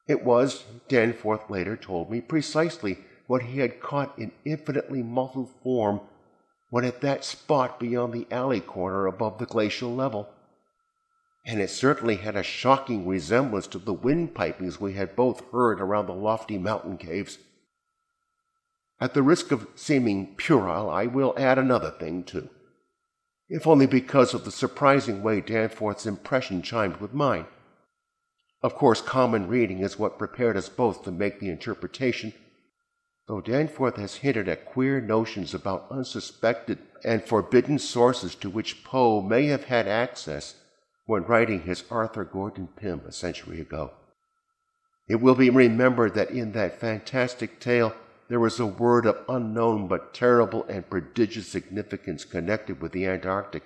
It 0.07 0.23
was, 0.23 0.63
Danforth 0.87 1.49
later 1.49 1.75
told 1.75 2.09
me, 2.09 2.21
precisely 2.21 2.99
what 3.27 3.43
he 3.43 3.59
had 3.59 3.81
caught 3.81 4.17
in 4.17 4.31
infinitely 4.45 5.03
muffled 5.03 5.49
form 5.61 6.01
when 6.69 6.85
at 6.85 7.01
that 7.01 7.23
spot 7.23 7.79
beyond 7.79 8.13
the 8.13 8.27
alley 8.31 8.61
corner 8.61 9.05
above 9.05 9.37
the 9.37 9.45
glacial 9.45 9.93
level. 9.93 10.29
And 11.45 11.61
it 11.61 11.69
certainly 11.69 12.17
had 12.17 12.35
a 12.35 12.43
shocking 12.43 13.07
resemblance 13.07 13.67
to 13.67 13.79
the 13.79 13.93
wind 13.93 14.33
pipings 14.33 14.79
we 14.79 14.93
had 14.93 15.15
both 15.15 15.49
heard 15.51 15.79
around 15.79 16.07
the 16.07 16.13
lofty 16.13 16.57
mountain 16.57 16.97
caves. 16.97 17.37
At 18.99 19.13
the 19.13 19.23
risk 19.23 19.51
of 19.51 19.67
seeming 19.75 20.35
puerile, 20.35 20.89
I 20.89 21.05
will 21.05 21.33
add 21.37 21.57
another 21.57 21.91
thing, 21.91 22.23
too, 22.23 22.49
if 23.49 23.65
only 23.65 23.85
because 23.85 24.33
of 24.33 24.45
the 24.45 24.51
surprising 24.51 25.23
way 25.23 25.41
Danforth's 25.41 26.05
impression 26.05 26.61
chimed 26.61 26.97
with 26.97 27.13
mine. 27.13 27.45
Of 28.61 28.75
course, 28.75 29.01
common 29.01 29.47
reading 29.47 29.79
is 29.79 29.99
what 29.99 30.17
prepared 30.17 30.57
us 30.57 30.69
both 30.69 31.03
to 31.03 31.11
make 31.11 31.39
the 31.39 31.49
interpretation 31.49 32.33
though 33.27 33.41
Danforth 33.41 33.97
has 33.97 34.15
hinted 34.15 34.47
at 34.47 34.65
queer 34.65 35.01
notions 35.01 35.53
about 35.53 35.87
unsuspected 35.91 36.79
and 37.03 37.23
forbidden 37.23 37.77
sources 37.77 38.35
to 38.35 38.49
which 38.49 38.83
Poe 38.83 39.21
may 39.21 39.47
have 39.47 39.65
had 39.65 39.87
access 39.87 40.55
when 41.05 41.23
writing 41.23 41.61
his 41.61 41.83
Arthur 41.91 42.23
Gordon 42.23 42.67
Pym 42.67 43.01
a 43.05 43.11
century 43.11 43.59
ago. 43.59 43.91
It 45.09 45.21
will 45.21 45.35
be 45.35 45.49
remembered 45.49 46.13
that 46.15 46.31
in 46.31 46.53
that 46.53 46.79
fantastic 46.79 47.59
tale 47.59 47.93
there 48.29 48.39
was 48.39 48.59
a 48.59 48.65
word 48.65 49.05
of 49.05 49.23
unknown 49.29 49.87
but 49.87 50.13
terrible 50.13 50.65
and 50.65 50.89
prodigious 50.89 51.47
significance 51.47 52.25
connected 52.25 52.81
with 52.81 52.91
the 52.91 53.05
Antarctic, 53.05 53.63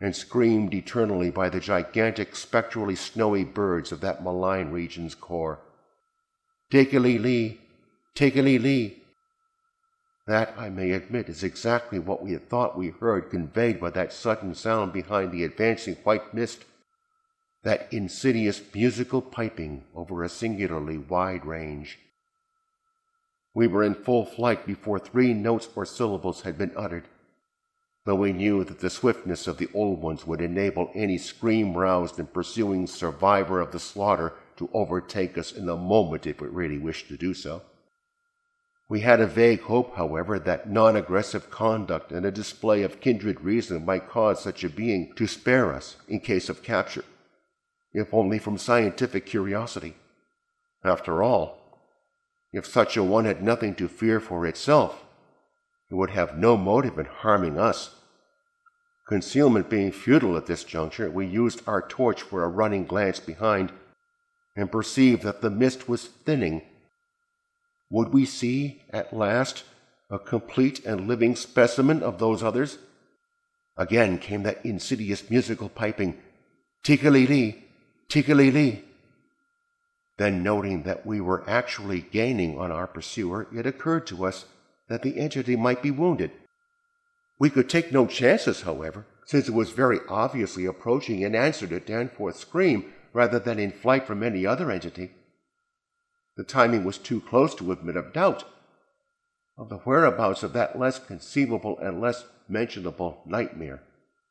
and 0.00 0.16
screamed 0.16 0.74
eternally 0.74 1.30
by 1.30 1.48
the 1.48 1.60
gigantic 1.60 2.34
spectrally 2.34 2.96
snowy 2.96 3.44
birds 3.44 3.92
of 3.92 4.00
that 4.00 4.22
malign 4.22 4.72
region's 4.72 5.14
core. 5.14 5.60
Lee 6.72 7.60
Tiggerli 8.16 8.96
That, 10.26 10.54
I 10.58 10.68
may 10.70 10.90
admit, 10.90 11.28
is 11.28 11.44
exactly 11.44 12.00
what 12.00 12.22
we 12.22 12.32
had 12.32 12.48
thought 12.48 12.76
we 12.76 12.88
heard 12.88 13.30
conveyed 13.30 13.80
by 13.80 13.90
that 13.90 14.12
sudden 14.12 14.54
sound 14.56 14.92
behind 14.92 15.30
the 15.30 15.44
advancing 15.44 15.94
white 16.02 16.34
mist, 16.34 16.64
that 17.62 17.92
insidious 17.92 18.60
musical 18.74 19.22
piping 19.22 19.84
over 19.94 20.24
a 20.24 20.28
singularly 20.28 20.98
wide 20.98 21.46
range. 21.46 22.00
We 23.54 23.66
were 23.66 23.82
in 23.82 23.94
full 23.94 24.24
flight 24.24 24.66
before 24.66 24.98
three 24.98 25.34
notes 25.34 25.68
or 25.76 25.84
syllables 25.84 26.42
had 26.42 26.56
been 26.56 26.72
uttered, 26.76 27.08
though 28.04 28.14
we 28.16 28.32
knew 28.32 28.64
that 28.64 28.80
the 28.80 28.90
swiftness 28.90 29.46
of 29.46 29.58
the 29.58 29.68
old 29.74 30.00
ones 30.00 30.26
would 30.26 30.40
enable 30.40 30.90
any 30.94 31.18
scream 31.18 31.76
roused 31.76 32.18
and 32.18 32.32
pursuing 32.32 32.86
survivor 32.86 33.60
of 33.60 33.72
the 33.72 33.78
slaughter 33.78 34.32
to 34.56 34.70
overtake 34.72 35.36
us 35.36 35.52
in 35.52 35.68
a 35.68 35.76
moment 35.76 36.26
if 36.26 36.40
it 36.40 36.50
really 36.50 36.78
wished 36.78 37.08
to 37.08 37.16
do 37.16 37.34
so. 37.34 37.62
We 38.88 39.00
had 39.00 39.20
a 39.20 39.26
vague 39.26 39.62
hope, 39.62 39.96
however, 39.96 40.38
that 40.38 40.68
non 40.68 40.96
aggressive 40.96 41.50
conduct 41.50 42.12
and 42.12 42.26
a 42.26 42.30
display 42.30 42.82
of 42.82 43.00
kindred 43.00 43.40
reason 43.40 43.84
might 43.84 44.08
cause 44.08 44.42
such 44.42 44.64
a 44.64 44.68
being 44.68 45.14
to 45.16 45.26
spare 45.26 45.72
us 45.72 45.96
in 46.08 46.20
case 46.20 46.48
of 46.48 46.62
capture, 46.62 47.04
if 47.94 48.12
only 48.12 48.38
from 48.38 48.58
scientific 48.58 49.24
curiosity. 49.24 49.96
After 50.84 51.22
all, 51.22 51.61
if 52.52 52.66
such 52.66 52.96
a 52.96 53.02
one 53.02 53.24
had 53.24 53.42
nothing 53.42 53.74
to 53.76 53.88
fear 53.88 54.20
for 54.20 54.46
itself, 54.46 55.04
it 55.90 55.94
would 55.94 56.10
have 56.10 56.38
no 56.38 56.56
motive 56.56 56.98
in 56.98 57.06
harming 57.06 57.58
us. 57.58 57.96
Concealment 59.08 59.68
being 59.68 59.92
futile 59.92 60.36
at 60.36 60.46
this 60.46 60.64
juncture, 60.64 61.10
we 61.10 61.26
used 61.26 61.62
our 61.66 61.86
torch 61.86 62.22
for 62.22 62.44
a 62.44 62.48
running 62.48 62.86
glance 62.86 63.20
behind 63.20 63.72
and 64.56 64.72
perceived 64.72 65.22
that 65.22 65.40
the 65.40 65.50
mist 65.50 65.88
was 65.88 66.06
thinning 66.06 66.62
would 67.92 68.14
we 68.14 68.24
see, 68.24 68.80
at 68.88 69.12
last, 69.12 69.64
a 70.10 70.18
complete 70.18 70.82
and 70.86 71.06
living 71.06 71.36
specimen 71.36 72.02
of 72.02 72.18
those 72.18 72.42
others? 72.42 72.78
Again 73.76 74.16
came 74.16 74.44
that 74.44 74.64
insidious 74.64 75.28
musical 75.28 75.68
piping, 75.68 76.16
tickle-lee, 76.82 77.62
tickle-lee. 78.08 78.82
Then, 80.18 80.42
noting 80.42 80.82
that 80.82 81.06
we 81.06 81.20
were 81.20 81.48
actually 81.48 82.02
gaining 82.02 82.58
on 82.58 82.70
our 82.70 82.86
pursuer, 82.86 83.48
it 83.54 83.66
occurred 83.66 84.06
to 84.08 84.24
us 84.26 84.44
that 84.88 85.02
the 85.02 85.18
entity 85.18 85.56
might 85.56 85.82
be 85.82 85.90
wounded. 85.90 86.30
We 87.38 87.50
could 87.50 87.68
take 87.68 87.92
no 87.92 88.06
chances, 88.06 88.62
however, 88.62 89.06
since 89.26 89.48
it 89.48 89.54
was 89.54 89.70
very 89.70 90.00
obviously 90.08 90.66
approaching 90.66 91.22
in 91.22 91.34
answer 91.34 91.66
to 91.66 91.80
Danforth's 91.80 92.40
scream 92.40 92.92
rather 93.12 93.38
than 93.38 93.58
in 93.58 93.72
flight 93.72 94.06
from 94.06 94.22
any 94.22 94.46
other 94.46 94.70
entity. 94.70 95.12
The 96.36 96.44
timing 96.44 96.84
was 96.84 96.98
too 96.98 97.20
close 97.20 97.54
to 97.56 97.72
admit 97.72 97.96
of 97.96 98.12
doubt 98.12 98.44
of 99.58 99.68
the 99.68 99.78
whereabouts 99.78 100.42
of 100.42 100.52
that 100.54 100.78
less 100.78 100.98
conceivable 100.98 101.78
and 101.78 102.00
less 102.00 102.24
mentionable 102.48 103.22
nightmare, 103.26 103.82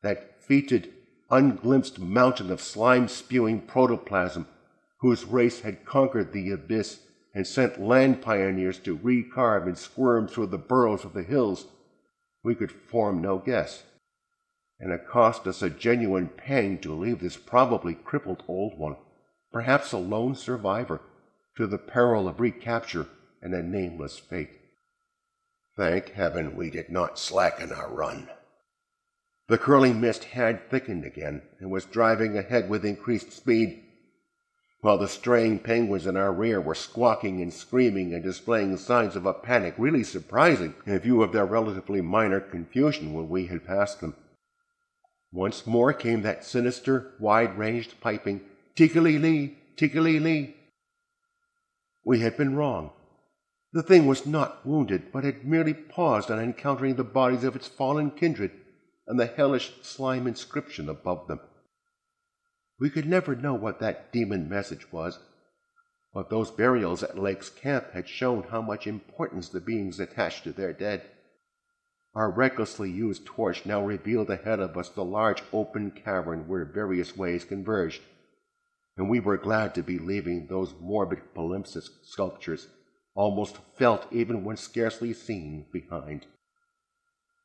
that 0.02 0.42
fetid, 0.42 0.92
unglimpsed 1.30 1.98
mountain 1.98 2.50
of 2.50 2.60
slime 2.60 3.08
spewing 3.08 3.60
protoplasm 3.60 4.46
whose 5.02 5.24
race 5.24 5.60
had 5.60 5.84
conquered 5.84 6.32
the 6.32 6.52
abyss 6.52 7.00
and 7.34 7.44
sent 7.44 7.80
land 7.80 8.22
pioneers 8.22 8.78
to 8.78 8.96
recarve 8.96 9.66
and 9.66 9.76
squirm 9.76 10.28
through 10.28 10.46
the 10.46 10.56
burrows 10.56 11.04
of 11.04 11.12
the 11.12 11.24
hills, 11.24 11.66
we 12.44 12.54
could 12.54 12.70
form 12.70 13.20
no 13.20 13.36
guess. 13.36 13.82
And 14.78 14.92
it 14.92 15.08
cost 15.08 15.46
us 15.48 15.60
a 15.60 15.70
genuine 15.70 16.28
pang 16.28 16.78
to 16.78 16.94
leave 16.94 17.20
this 17.20 17.36
probably 17.36 17.94
crippled 17.94 18.44
old 18.46 18.78
one, 18.78 18.96
perhaps 19.52 19.90
a 19.90 19.98
lone 19.98 20.36
survivor, 20.36 21.00
to 21.56 21.66
the 21.66 21.78
peril 21.78 22.28
of 22.28 22.38
recapture 22.38 23.08
and 23.42 23.52
a 23.54 23.62
nameless 23.62 24.18
fate. 24.18 24.60
Thank 25.76 26.10
heaven 26.10 26.56
we 26.56 26.70
did 26.70 26.90
not 26.90 27.18
slacken 27.18 27.72
our 27.72 27.92
run. 27.92 28.28
The 29.48 29.58
curling 29.58 30.00
mist 30.00 30.24
had 30.24 30.70
thickened 30.70 31.04
again 31.04 31.42
and 31.58 31.72
was 31.72 31.86
driving 31.86 32.38
ahead 32.38 32.70
with 32.70 32.84
increased 32.84 33.32
speed, 33.32 33.82
while 34.82 34.98
the 34.98 35.06
straying 35.06 35.60
penguins 35.60 36.08
in 36.08 36.16
our 36.16 36.32
rear 36.32 36.60
were 36.60 36.74
squawking 36.74 37.40
and 37.40 37.52
screaming 37.52 38.12
and 38.12 38.22
displaying 38.24 38.76
signs 38.76 39.14
of 39.14 39.24
a 39.24 39.32
panic 39.32 39.74
really 39.78 40.02
surprising 40.02 40.74
in 40.84 40.98
view 40.98 41.22
of 41.22 41.32
their 41.32 41.46
relatively 41.46 42.00
minor 42.00 42.40
confusion 42.40 43.14
when 43.14 43.28
we 43.28 43.46
had 43.46 43.64
passed 43.64 44.00
them. 44.00 44.14
Once 45.30 45.68
more 45.68 45.92
came 45.92 46.22
that 46.22 46.44
sinister, 46.44 47.12
wide-ranged 47.20 48.00
piping, 48.00 48.40
tickly-lee, 48.74 49.56
tickly-lee, 49.76 50.56
we 52.04 52.18
had 52.18 52.36
been 52.36 52.56
wrong. 52.56 52.90
The 53.72 53.84
thing 53.84 54.06
was 54.06 54.26
not 54.26 54.66
wounded, 54.66 55.12
but 55.12 55.22
had 55.22 55.46
merely 55.46 55.74
paused 55.74 56.28
on 56.28 56.40
encountering 56.40 56.96
the 56.96 57.04
bodies 57.04 57.44
of 57.44 57.54
its 57.54 57.68
fallen 57.68 58.10
kindred 58.10 58.50
and 59.06 59.18
the 59.18 59.26
hellish 59.26 59.72
slime 59.82 60.26
inscription 60.26 60.88
above 60.88 61.28
them. 61.28 61.38
We 62.78 62.90
could 62.90 63.06
never 63.06 63.34
know 63.34 63.54
what 63.54 63.80
that 63.80 64.12
demon 64.12 64.48
message 64.48 64.92
was, 64.92 65.18
but 66.12 66.30
those 66.30 66.50
burials 66.50 67.02
at 67.02 67.18
Lake's 67.18 67.48
camp 67.48 67.92
had 67.92 68.08
shown 68.08 68.42
how 68.44 68.60
much 68.60 68.86
importance 68.86 69.48
the 69.48 69.60
beings 69.60 70.00
attached 70.00 70.44
to 70.44 70.52
their 70.52 70.72
dead. 70.72 71.02
Our 72.14 72.30
recklessly 72.30 72.90
used 72.90 73.24
torch 73.24 73.64
now 73.64 73.84
revealed 73.84 74.28
ahead 74.28 74.60
of 74.60 74.76
us 74.76 74.90
the 74.90 75.04
large 75.04 75.42
open 75.52 75.90
cavern 75.90 76.46
where 76.46 76.64
various 76.64 77.16
ways 77.16 77.44
converged, 77.44 78.02
and 78.96 79.08
we 79.08 79.20
were 79.20 79.38
glad 79.38 79.74
to 79.74 79.82
be 79.82 79.98
leaving 79.98 80.46
those 80.46 80.74
morbid 80.78 81.20
palimpsest 81.34 82.04
sculptures, 82.04 82.68
almost 83.14 83.56
felt 83.76 84.06
even 84.12 84.44
when 84.44 84.56
scarcely 84.58 85.14
seen, 85.14 85.66
behind. 85.72 86.26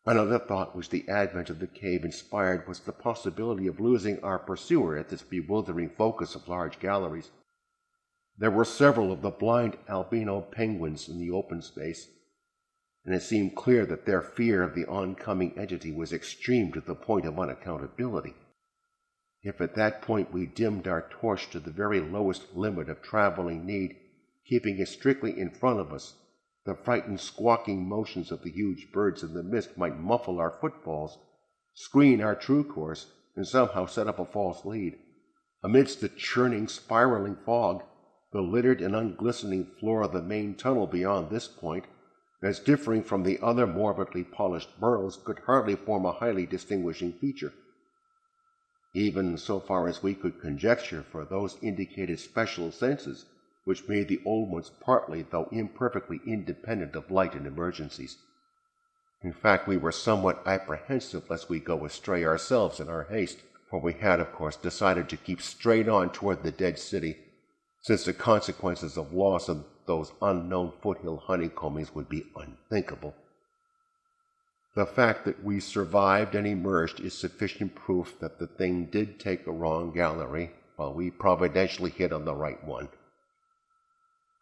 Another 0.07 0.39
thought 0.39 0.73
which 0.73 0.89
the 0.89 1.05
advent 1.09 1.49
of 1.49 1.59
the 1.59 1.67
cave 1.67 2.05
inspired 2.05 2.65
was 2.65 2.79
the 2.79 2.93
possibility 2.93 3.67
of 3.67 3.81
losing 3.81 4.23
our 4.23 4.39
pursuer 4.39 4.95
at 4.95 5.09
this 5.09 5.21
bewildering 5.21 5.89
focus 5.89 6.33
of 6.33 6.47
large 6.47 6.79
galleries. 6.79 7.29
There 8.37 8.49
were 8.49 8.63
several 8.63 9.11
of 9.11 9.21
the 9.21 9.31
blind 9.31 9.77
albino 9.89 10.39
penguins 10.39 11.09
in 11.09 11.19
the 11.19 11.31
open 11.31 11.61
space, 11.61 12.07
and 13.03 13.13
it 13.13 13.21
seemed 13.21 13.57
clear 13.57 13.85
that 13.85 14.05
their 14.05 14.21
fear 14.21 14.63
of 14.63 14.75
the 14.75 14.85
oncoming 14.85 15.59
entity 15.59 15.91
was 15.91 16.13
extreme 16.13 16.71
to 16.71 16.79
the 16.79 16.95
point 16.95 17.25
of 17.25 17.33
unaccountability. 17.33 18.35
If 19.43 19.59
at 19.59 19.75
that 19.75 20.01
point 20.01 20.31
we 20.31 20.45
dimmed 20.45 20.87
our 20.87 21.09
torch 21.09 21.49
to 21.49 21.59
the 21.59 21.71
very 21.71 21.99
lowest 21.99 22.55
limit 22.55 22.87
of 22.87 23.01
traveling 23.01 23.65
need, 23.65 23.97
keeping 24.45 24.79
it 24.79 24.87
strictly 24.87 25.37
in 25.37 25.49
front 25.49 25.81
of 25.81 25.91
us, 25.91 26.13
the 26.67 26.75
frightened 26.75 27.21
squawking 27.21 27.87
motions 27.87 28.29
of 28.29 28.43
the 28.43 28.51
huge 28.51 28.91
birds 28.91 29.23
in 29.23 29.33
the 29.33 29.41
mist 29.41 29.77
might 29.77 29.97
muffle 29.97 30.37
our 30.37 30.51
footfalls, 30.51 31.17
screen 31.73 32.21
our 32.21 32.35
true 32.35 32.61
course, 32.61 33.13
and 33.37 33.47
somehow 33.47 33.85
set 33.85 34.05
up 34.05 34.19
a 34.19 34.25
false 34.25 34.65
lead. 34.65 34.99
Amidst 35.63 36.01
the 36.01 36.09
churning, 36.09 36.67
spiraling 36.67 37.37
fog, 37.45 37.83
the 38.33 38.41
littered 38.41 38.81
and 38.81 38.97
unglistening 38.97 39.65
floor 39.79 40.01
of 40.01 40.11
the 40.11 40.21
main 40.21 40.55
tunnel 40.55 40.87
beyond 40.87 41.29
this 41.29 41.47
point 41.47 41.85
as 42.43 42.59
differing 42.59 43.01
from 43.01 43.23
the 43.23 43.39
other 43.41 43.65
morbidly 43.65 44.25
polished 44.25 44.77
burrows, 44.77 45.15
could 45.15 45.39
hardly 45.45 45.75
form 45.75 46.05
a 46.05 46.11
highly 46.11 46.45
distinguishing 46.45 47.13
feature. 47.13 47.53
Even 48.93 49.37
so 49.37 49.61
far 49.61 49.87
as 49.87 50.03
we 50.03 50.13
could 50.13 50.41
conjecture 50.41 51.01
for 51.01 51.23
those 51.23 51.57
indicated 51.61 52.19
special 52.19 52.73
senses 52.73 53.25
which 53.67 53.89
made 53.89 54.07
the 54.07 54.21
old 54.23 54.49
ones 54.49 54.71
partly, 54.79 55.23
though 55.23 55.49
imperfectly, 55.51 56.21
independent 56.25 56.95
of 56.95 57.11
light 57.11 57.33
in 57.35 57.45
emergencies. 57.45 58.15
In 59.21 59.33
fact, 59.33 59.67
we 59.67 59.75
were 59.75 59.91
somewhat 59.91 60.41
apprehensive 60.45 61.29
lest 61.29 61.49
we 61.49 61.59
go 61.59 61.83
astray 61.83 62.23
ourselves 62.23 62.79
in 62.79 62.87
our 62.87 63.03
haste, 63.09 63.39
for 63.69 63.81
we 63.81 63.91
had, 63.91 64.21
of 64.21 64.31
course, 64.31 64.55
decided 64.55 65.09
to 65.09 65.17
keep 65.17 65.41
straight 65.41 65.89
on 65.89 66.13
toward 66.13 66.43
the 66.43 66.51
dead 66.51 66.79
city, 66.79 67.17
since 67.81 68.05
the 68.05 68.13
consequences 68.13 68.95
of 68.95 69.11
loss 69.11 69.49
of 69.49 69.65
those 69.85 70.13
unknown 70.21 70.71
foothill 70.81 71.25
honeycombings 71.27 71.93
would 71.93 72.07
be 72.07 72.23
unthinkable. 72.37 73.15
The 74.75 74.85
fact 74.85 75.25
that 75.25 75.43
we 75.43 75.59
survived 75.59 76.35
and 76.35 76.47
emerged 76.47 77.01
is 77.01 77.17
sufficient 77.17 77.75
proof 77.75 78.17
that 78.21 78.39
the 78.39 78.47
thing 78.47 78.85
did 78.85 79.19
take 79.19 79.45
a 79.45 79.51
wrong 79.51 79.91
gallery, 79.91 80.51
while 80.77 80.93
we 80.93 81.11
providentially 81.11 81.89
hit 81.89 82.13
on 82.13 82.23
the 82.23 82.33
right 82.33 82.63
one. 82.63 82.87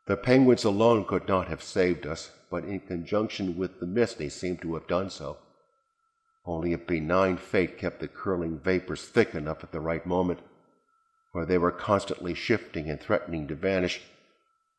The 0.06 0.18
penguins 0.18 0.64
alone 0.64 1.06
could 1.06 1.28
not 1.28 1.48
have 1.48 1.64
saved 1.64 2.06
us, 2.06 2.32
but 2.50 2.64
in 2.64 2.80
conjunction 2.80 3.58
with 3.58 3.80
the 3.80 3.88
mist 3.88 4.18
they 4.18 4.30
seemed 4.30 4.62
to 4.62 4.76
have 4.76 4.88
done 4.88 5.10
so. 5.10 5.38
Only 6.46 6.74
a 6.74 6.78
benign 6.78 7.38
fate 7.38 7.78
kept 7.78 8.00
the 8.00 8.08
curling 8.08 8.60
vapors 8.60 9.08
thick 9.08 9.34
enough 9.34 9.64
at 9.64 9.72
the 9.72 9.80
right 9.80 10.06
moment, 10.06 10.42
for 11.32 11.46
they 11.46 11.58
were 11.58 11.72
constantly 11.72 12.34
shifting 12.34 12.90
and 12.90 13.02
threatening 13.02 13.48
to 13.48 13.56
vanish 13.56 14.02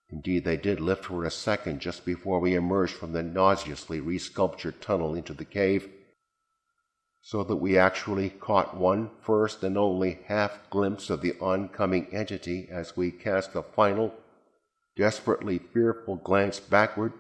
Indeed, 0.09 0.45
they 0.45 0.57
did 0.57 0.79
lift 0.79 1.07
for 1.07 1.25
a 1.25 1.31
second 1.31 1.81
just 1.81 2.05
before 2.05 2.39
we 2.39 2.55
emerged 2.55 2.95
from 2.95 3.13
the 3.13 3.25
nauseously 3.25 4.01
resculptured 4.01 4.81
tunnel 4.81 5.17
into 5.17 5.35
the 5.35 5.45
cave, 5.45 5.91
so 7.21 7.43
that 7.43 7.57
we 7.57 7.77
actually 7.77 8.31
caught 8.31 8.77
one 8.77 9.11
first 9.21 9.65
and 9.65 9.77
only 9.77 10.21
half 10.27 10.71
glimpse 10.71 11.11
of 11.11 11.23
the 11.23 11.37
oncoming 11.41 12.07
entity 12.15 12.69
as 12.71 12.97
we 12.97 13.11
cast 13.11 13.57
a 13.57 13.63
final, 13.63 14.15
desperately 14.97 15.59
fearful 15.59 16.17
glance 16.17 16.59
backward 16.59 17.13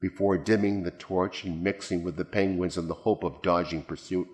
before 0.00 0.36
dimming 0.36 0.82
the 0.82 0.90
torch 0.90 1.44
and 1.44 1.62
mixing 1.62 2.02
with 2.02 2.16
the 2.16 2.24
penguins 2.24 2.76
in 2.76 2.88
the 2.88 2.94
hope 2.94 3.22
of 3.22 3.42
dodging 3.42 3.82
pursuit. 3.82 4.28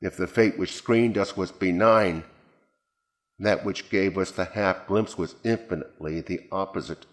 If 0.00 0.16
the 0.16 0.26
fate 0.26 0.58
which 0.58 0.74
screened 0.74 1.16
us 1.18 1.36
was 1.36 1.52
benign, 1.52 2.24
that 3.38 3.64
which 3.64 3.90
gave 3.90 4.18
us 4.18 4.30
the 4.30 4.44
half 4.44 4.86
glimpse 4.86 5.16
was 5.16 5.36
infinitely 5.44 6.20
the 6.20 6.46
opposite. 6.50 7.06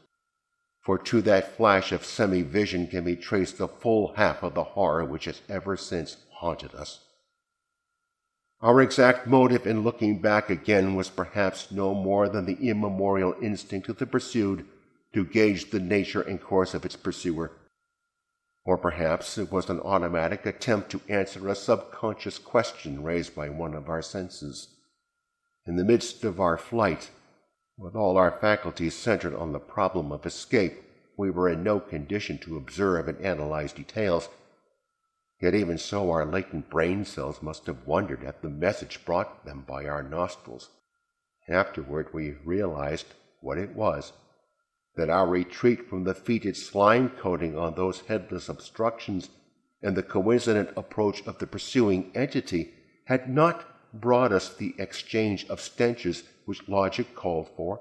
For 0.81 0.97
to 0.97 1.21
that 1.23 1.55
flash 1.55 1.91
of 1.91 2.05
semi 2.05 2.41
vision 2.41 2.87
can 2.87 3.03
be 3.03 3.15
traced 3.15 3.57
the 3.57 3.67
full 3.67 4.13
half 4.15 4.43
of 4.43 4.53
the 4.53 4.63
horror 4.63 5.03
which 5.03 5.25
has 5.25 5.41
ever 5.49 5.75
since 5.75 6.17
haunted 6.31 6.73
us. 6.75 7.06
Our 8.59 8.81
exact 8.81 9.27
motive 9.27 9.67
in 9.67 9.83
looking 9.83 10.19
back 10.19 10.49
again 10.49 10.95
was 10.95 11.09
perhaps 11.09 11.71
no 11.71 11.93
more 11.93 12.27
than 12.27 12.45
the 12.45 12.69
immemorial 12.69 13.35
instinct 13.39 13.87
of 13.87 13.97
the 13.97 14.07
pursued 14.07 14.65
to 15.13 15.25
gauge 15.25 15.69
the 15.69 15.79
nature 15.79 16.21
and 16.21 16.41
course 16.41 16.73
of 16.73 16.83
its 16.83 16.95
pursuer. 16.95 17.51
Or 18.65 18.77
perhaps 18.77 19.37
it 19.37 19.51
was 19.51 19.69
an 19.69 19.79
automatic 19.81 20.45
attempt 20.45 20.89
to 20.91 21.01
answer 21.07 21.47
a 21.47 21.55
subconscious 21.55 22.39
question 22.39 23.03
raised 23.03 23.35
by 23.35 23.49
one 23.49 23.75
of 23.75 23.89
our 23.89 24.01
senses. 24.01 24.69
In 25.67 25.75
the 25.75 25.85
midst 25.85 26.23
of 26.23 26.39
our 26.39 26.57
flight, 26.57 27.11
with 27.77 27.95
all 27.95 28.17
our 28.17 28.31
faculties 28.31 28.95
centered 28.95 29.35
on 29.35 29.51
the 29.51 29.59
problem 29.59 30.11
of 30.11 30.25
escape, 30.25 30.81
we 31.15 31.29
were 31.29 31.47
in 31.47 31.63
no 31.63 31.79
condition 31.79 32.39
to 32.39 32.57
observe 32.57 33.07
and 33.07 33.21
analyze 33.21 33.71
details. 33.71 34.29
Yet 35.39 35.53
even 35.53 35.77
so, 35.77 36.09
our 36.11 36.25
latent 36.25 36.69
brain 36.69 37.05
cells 37.05 37.41
must 37.41 37.67
have 37.67 37.85
wondered 37.85 38.23
at 38.23 38.41
the 38.41 38.49
message 38.49 39.05
brought 39.05 39.45
them 39.45 39.63
by 39.67 39.85
our 39.85 40.01
nostrils. 40.01 40.69
Afterward, 41.47 42.13
we 42.13 42.31
realized 42.43 43.07
what 43.41 43.57
it 43.57 43.75
was 43.75 44.13
that 44.95 45.09
our 45.11 45.27
retreat 45.27 45.87
from 45.87 46.03
the 46.03 46.13
fetid 46.13 46.57
slime 46.57 47.09
coating 47.09 47.55
on 47.57 47.75
those 47.75 48.01
headless 48.01 48.49
obstructions 48.49 49.29
and 49.81 49.95
the 49.95 50.03
coincident 50.03 50.69
approach 50.75 51.25
of 51.27 51.37
the 51.37 51.45
pursuing 51.45 52.11
entity 52.15 52.73
had 53.05 53.29
not 53.29 53.63
brought 53.93 54.31
us 54.31 54.53
the 54.55 54.73
exchange 54.79 55.45
of 55.49 55.61
stenches 55.61 56.23
which 56.45 56.67
logic 56.67 57.15
called 57.15 57.47
for. 57.55 57.79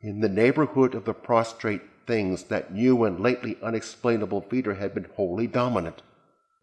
In 0.00 0.20
the 0.20 0.28
neighborhood 0.28 0.94
of 0.94 1.04
the 1.04 1.14
prostrate 1.14 1.82
things, 2.06 2.44
that 2.44 2.72
new 2.72 3.04
and 3.04 3.18
lately 3.18 3.58
unexplainable 3.60 4.42
fetor 4.42 4.74
had 4.74 4.94
been 4.94 5.08
wholly 5.16 5.46
dominant. 5.46 6.02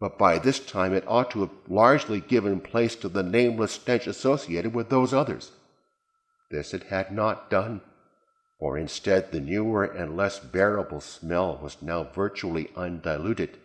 But 0.02 0.18
by 0.18 0.40
this 0.40 0.58
time 0.58 0.92
it 0.94 1.04
ought 1.06 1.30
to 1.30 1.42
have 1.42 1.50
largely 1.68 2.18
given 2.18 2.58
place 2.58 2.96
to 2.96 3.08
the 3.08 3.22
nameless 3.22 3.70
stench 3.70 4.08
associated 4.08 4.74
with 4.74 4.88
those 4.88 5.14
others. 5.14 5.52
This 6.50 6.74
it 6.74 6.82
had 6.82 7.12
not 7.12 7.48
done, 7.48 7.82
for 8.58 8.76
instead 8.76 9.30
the 9.30 9.38
newer 9.38 9.84
and 9.84 10.16
less 10.16 10.40
bearable 10.40 11.00
smell 11.00 11.56
was 11.62 11.80
now 11.80 12.02
virtually 12.02 12.68
undiluted 12.74 13.58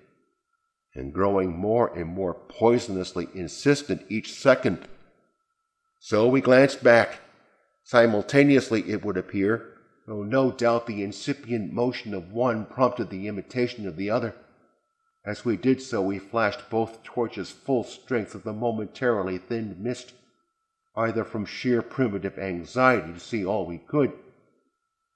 and 0.93 1.11
growing 1.11 1.57
more 1.57 1.91
and 1.97 2.07
more 2.07 2.35
poisonously 2.35 3.29
insistent 3.33 4.05
each 4.07 4.31
second. 4.31 4.87
So 5.99 6.27
we 6.27 6.41
glanced 6.41 6.83
back. 6.83 7.19
Simultaneously, 7.83 8.91
it 8.91 9.03
would 9.03 9.17
appear, 9.17 9.73
though 10.05 10.21
no 10.21 10.51
doubt 10.51 10.85
the 10.85 11.01
incipient 11.01 11.73
motion 11.73 12.13
of 12.13 12.31
one 12.31 12.67
prompted 12.67 13.09
the 13.09 13.27
imitation 13.27 13.87
of 13.87 13.95
the 13.95 14.11
other. 14.11 14.35
As 15.27 15.43
we 15.43 15.57
did 15.57 15.81
so, 15.81 16.01
we 16.01 16.19
flashed 16.19 16.69
both 16.69 17.03
torches 17.03 17.51
full 17.51 17.83
strength 17.83 18.33
of 18.33 18.43
the 18.43 18.53
momentarily 18.53 19.37
thinned 19.37 19.77
mist, 19.77 20.13
either 20.95 21.25
from 21.25 21.45
sheer 21.45 21.81
primitive 21.81 22.39
anxiety 22.39 23.11
to 23.11 23.19
see 23.19 23.45
all 23.45 23.65
we 23.65 23.77
could, 23.77 24.13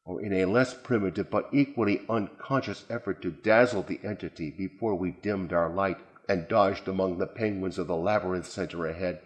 or 0.03 0.21
in 0.21 0.33
a 0.33 0.43
less 0.43 0.73
primitive 0.73 1.29
but 1.29 1.47
equally 1.53 2.05
unconscious 2.09 2.83
effort 2.89 3.21
to 3.21 3.31
dazzle 3.31 3.83
the 3.83 4.01
entity 4.03 4.51
before 4.51 4.95
we 4.95 5.11
dimmed 5.11 5.53
our 5.53 5.69
light 5.69 5.99
and 6.27 6.49
dodged 6.49 6.89
among 6.89 7.17
the 7.17 7.25
penguins 7.25 7.77
of 7.77 7.87
the 7.87 7.95
labyrinth 7.95 8.47
center 8.47 8.85
ahead. 8.85 9.21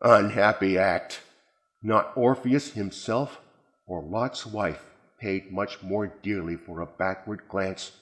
Unhappy 0.00 0.78
act! 0.78 1.20
Not 1.82 2.16
Orpheus 2.16 2.72
himself 2.72 3.42
or 3.86 4.02
Lot's 4.02 4.46
wife 4.46 4.86
paid 5.20 5.52
much 5.52 5.82
more 5.82 6.06
dearly 6.06 6.56
for 6.56 6.80
a 6.80 6.86
backward 6.86 7.42
glance. 7.46 7.92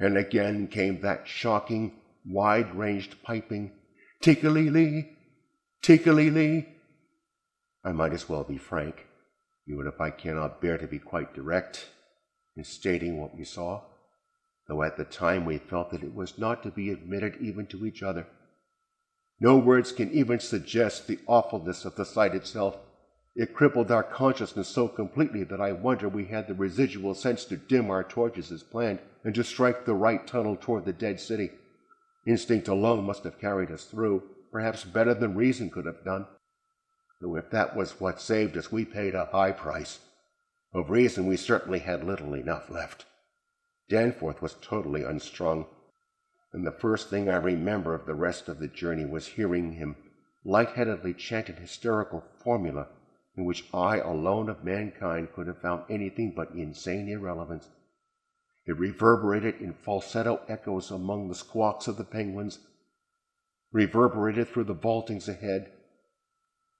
And 0.00 0.16
again 0.16 0.66
came 0.66 1.00
that 1.02 1.28
shocking, 1.28 1.92
wide 2.24 2.74
ranged 2.74 3.22
piping, 3.22 3.72
Tickly 4.20 4.68
lee, 4.68 5.16
tickly 5.80 6.30
lee. 6.30 6.68
I 7.82 7.92
might 7.92 8.12
as 8.12 8.28
well 8.28 8.44
be 8.44 8.58
frank 8.58 9.06
even 9.70 9.86
if 9.86 10.00
I 10.00 10.10
cannot 10.10 10.60
bear 10.60 10.78
to 10.78 10.86
be 10.86 10.98
quite 10.98 11.34
direct 11.34 11.86
in 12.56 12.64
stating 12.64 13.20
what 13.20 13.36
we 13.36 13.44
saw, 13.44 13.82
though 14.66 14.82
at 14.82 14.96
the 14.96 15.04
time 15.04 15.44
we 15.44 15.58
felt 15.58 15.90
that 15.90 16.02
it 16.02 16.14
was 16.14 16.38
not 16.38 16.62
to 16.64 16.70
be 16.70 16.90
admitted 16.90 17.36
even 17.40 17.66
to 17.66 17.86
each 17.86 18.02
other. 18.02 18.26
No 19.38 19.56
words 19.56 19.92
can 19.92 20.10
even 20.10 20.40
suggest 20.40 21.06
the 21.06 21.20
awfulness 21.26 21.84
of 21.84 21.94
the 21.94 22.04
sight 22.04 22.34
itself. 22.34 22.76
It 23.36 23.54
crippled 23.54 23.90
our 23.90 24.02
consciousness 24.02 24.68
so 24.68 24.88
completely 24.88 25.44
that 25.44 25.60
I 25.60 25.72
wonder 25.72 26.08
we 26.08 26.26
had 26.26 26.48
the 26.48 26.54
residual 26.54 27.14
sense 27.14 27.44
to 27.46 27.56
dim 27.56 27.90
our 27.90 28.02
torches 28.02 28.50
as 28.50 28.62
planned 28.62 28.98
and 29.22 29.34
to 29.34 29.44
strike 29.44 29.84
the 29.84 29.94
right 29.94 30.26
tunnel 30.26 30.56
toward 30.56 30.84
the 30.84 30.92
dead 30.92 31.20
city. 31.20 31.52
Instinct 32.26 32.68
alone 32.68 33.04
must 33.04 33.24
have 33.24 33.38
carried 33.38 33.70
us 33.70 33.84
through, 33.84 34.24
perhaps 34.50 34.84
better 34.84 35.14
than 35.14 35.36
reason 35.36 35.70
could 35.70 35.86
have 35.86 36.04
done. 36.04 36.26
Though 37.20 37.36
if 37.36 37.50
that 37.50 37.76
was 37.76 38.00
what 38.00 38.20
saved 38.20 38.56
us, 38.56 38.72
we 38.72 38.84
paid 38.84 39.14
a 39.14 39.26
high 39.26 39.52
price. 39.52 40.00
Of 40.72 40.90
reason, 40.90 41.26
we 41.26 41.36
certainly 41.36 41.78
had 41.78 42.02
little 42.04 42.34
enough 42.34 42.68
left. 42.68 43.06
Danforth 43.88 44.42
was 44.42 44.54
totally 44.60 45.02
unstrung, 45.04 45.66
and 46.52 46.66
the 46.66 46.72
first 46.72 47.10
thing 47.10 47.28
I 47.28 47.36
remember 47.36 47.94
of 47.94 48.06
the 48.06 48.14
rest 48.14 48.48
of 48.48 48.58
the 48.58 48.68
journey 48.68 49.04
was 49.04 49.28
hearing 49.28 49.72
him 49.72 49.96
light-headedly 50.44 51.14
chant 51.14 51.48
an 51.48 51.56
hysterical 51.56 52.24
formula 52.42 52.88
in 53.36 53.44
which 53.44 53.64
I 53.72 53.98
alone 53.98 54.48
of 54.48 54.64
mankind 54.64 55.32
could 55.32 55.46
have 55.46 55.60
found 55.60 55.84
anything 55.88 56.32
but 56.34 56.50
insane 56.50 57.08
irrelevance. 57.08 57.68
It 58.66 58.78
reverberated 58.78 59.60
in 59.60 59.72
falsetto 59.72 60.42
echoes 60.48 60.90
among 60.90 61.28
the 61.28 61.34
squawks 61.34 61.88
of 61.88 61.96
the 61.96 62.04
penguins, 62.04 62.58
reverberated 63.72 64.48
through 64.48 64.64
the 64.64 64.74
vaultings 64.74 65.28
ahead, 65.28 65.72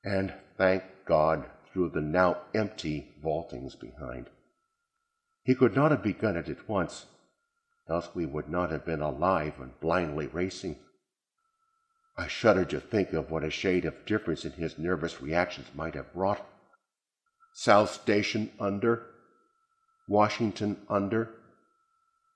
and, 0.04 0.34
thank 0.56 0.82
God, 1.04 1.48
through 1.72 1.90
the 1.90 2.00
now 2.00 2.42
empty 2.54 3.14
vaultings 3.22 3.74
behind. 3.74 4.28
He 5.44 5.54
could 5.54 5.74
not 5.74 5.90
have 5.90 6.02
begun 6.02 6.36
it 6.36 6.48
at 6.48 6.68
once, 6.68 7.06
else 7.88 8.10
we 8.14 8.26
would 8.26 8.48
not 8.48 8.70
have 8.70 8.84
been 8.84 9.00
alive 9.00 9.54
and 9.60 9.78
blindly 9.80 10.26
racing. 10.26 10.76
I 12.16 12.26
shudder 12.26 12.64
to 12.66 12.80
think 12.80 13.12
of 13.12 13.30
what 13.30 13.44
a 13.44 13.50
shade 13.50 13.84
of 13.84 14.04
difference 14.04 14.44
in 14.44 14.52
his 14.52 14.78
nervous 14.78 15.22
reactions 15.22 15.68
might 15.74 15.94
have 15.94 16.14
wrought. 16.14 16.46
South 17.54 17.90
Station 17.90 18.50
under, 18.60 19.06
Washington 20.08 20.76
under, 20.88 21.30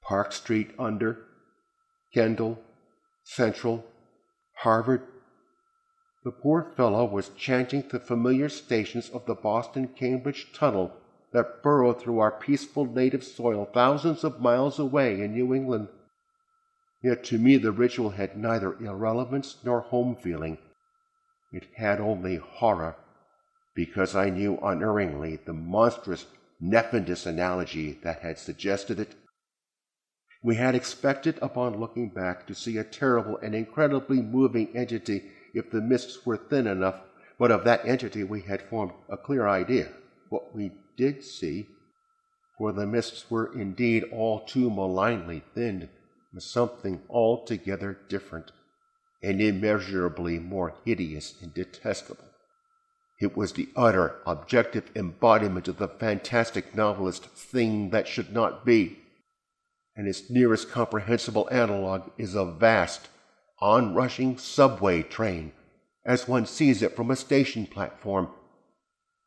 Park 0.02 0.32
Street 0.32 0.70
under, 0.78 1.24
Kendall, 2.12 2.62
Central, 3.22 3.84
Harvard. 4.54 5.02
The 6.24 6.30
poor 6.30 6.72
fellow 6.76 7.04
was 7.04 7.30
chanting 7.30 7.84
the 7.88 8.00
familiar 8.00 8.48
stations 8.48 9.10
of 9.10 9.26
the 9.26 9.34
Boston 9.34 9.88
Cambridge 9.88 10.52
Tunnel 10.52 10.92
that 11.32 11.62
burrow 11.62 11.92
through 11.92 12.20
our 12.20 12.30
peaceful 12.30 12.86
native 12.86 13.24
soil 13.24 13.68
thousands 13.72 14.24
of 14.24 14.40
miles 14.40 14.78
away 14.78 15.20
in 15.20 15.32
New 15.32 15.52
England. 15.52 15.88
Yet 17.04 17.22
to 17.24 17.38
me 17.38 17.58
the 17.58 17.70
ritual 17.70 18.08
had 18.08 18.34
neither 18.34 18.82
irrelevance 18.82 19.58
nor 19.62 19.82
home 19.82 20.16
feeling. 20.16 20.56
It 21.52 21.66
had 21.76 22.00
only 22.00 22.36
horror, 22.36 22.96
because 23.74 24.16
I 24.16 24.30
knew 24.30 24.56
unerringly 24.62 25.36
the 25.36 25.52
monstrous 25.52 26.24
nefandous 26.58 27.26
analogy 27.26 28.00
that 28.04 28.20
had 28.20 28.38
suggested 28.38 28.98
it. 28.98 29.16
We 30.42 30.54
had 30.54 30.74
expected, 30.74 31.38
upon 31.42 31.78
looking 31.78 32.08
back, 32.08 32.46
to 32.46 32.54
see 32.54 32.78
a 32.78 32.84
terrible 32.84 33.36
and 33.36 33.54
incredibly 33.54 34.22
moving 34.22 34.74
entity 34.74 35.30
if 35.52 35.70
the 35.70 35.82
mists 35.82 36.24
were 36.24 36.38
thin 36.38 36.66
enough, 36.66 37.02
but 37.38 37.50
of 37.50 37.64
that 37.64 37.84
entity 37.84 38.24
we 38.24 38.40
had 38.40 38.62
formed 38.62 38.92
a 39.10 39.18
clear 39.18 39.46
idea. 39.46 39.92
What 40.30 40.56
we 40.56 40.72
did 40.96 41.22
see, 41.22 41.66
for 42.56 42.72
the 42.72 42.86
mists 42.86 43.30
were 43.30 43.52
indeed 43.52 44.04
all 44.04 44.40
too 44.40 44.70
malignly 44.70 45.42
thinned, 45.54 45.90
something 46.40 47.02
altogether 47.08 47.98
different 48.08 48.52
and 49.22 49.40
immeasurably 49.40 50.38
more 50.38 50.74
hideous 50.84 51.34
and 51.40 51.54
detestable. 51.54 52.24
It 53.20 53.36
was 53.36 53.52
the 53.52 53.68
utter, 53.74 54.16
objective 54.26 54.90
embodiment 54.94 55.68
of 55.68 55.78
the 55.78 55.88
fantastic 55.88 56.74
novelist 56.74 57.24
thing 57.26 57.90
that 57.90 58.08
should 58.08 58.32
not 58.32 58.66
be, 58.66 58.98
and 59.96 60.08
its 60.08 60.28
nearest 60.28 60.70
comprehensible 60.70 61.48
analog 61.50 62.10
is 62.18 62.34
a 62.34 62.44
vast, 62.44 63.08
onrushing 63.60 64.36
subway 64.36 65.02
train, 65.02 65.52
as 66.04 66.28
one 66.28 66.44
sees 66.44 66.82
it 66.82 66.96
from 66.96 67.10
a 67.10 67.16
station 67.16 67.66
platform. 67.66 68.28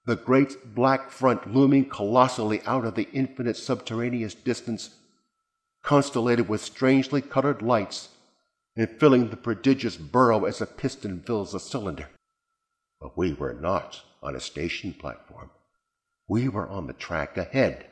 The 0.05 0.15
great 0.15 0.75
black 0.75 1.09
front 1.09 1.53
looming 1.53 1.89
colossally 1.89 2.61
out 2.65 2.85
of 2.85 2.95
the 2.95 3.09
infinite 3.13 3.57
subterraneous 3.57 4.35
distance 4.35 4.95
constellated 5.87 6.49
with 6.49 6.59
strangely 6.59 7.21
colored 7.21 7.61
lights, 7.61 8.09
and 8.75 8.89
filling 8.99 9.29
the 9.29 9.37
prodigious 9.37 9.95
burrow 9.95 10.43
as 10.43 10.59
a 10.59 10.65
piston 10.65 11.21
fills 11.21 11.53
a 11.53 11.59
cylinder. 11.61 12.09
But 12.99 13.17
we 13.17 13.31
were 13.31 13.53
not 13.53 14.01
on 14.21 14.35
a 14.35 14.41
station 14.41 14.93
platform. 14.93 15.49
We 16.27 16.49
were 16.49 16.67
on 16.67 16.87
the 16.87 16.93
track 16.93 17.37
ahead, 17.37 17.85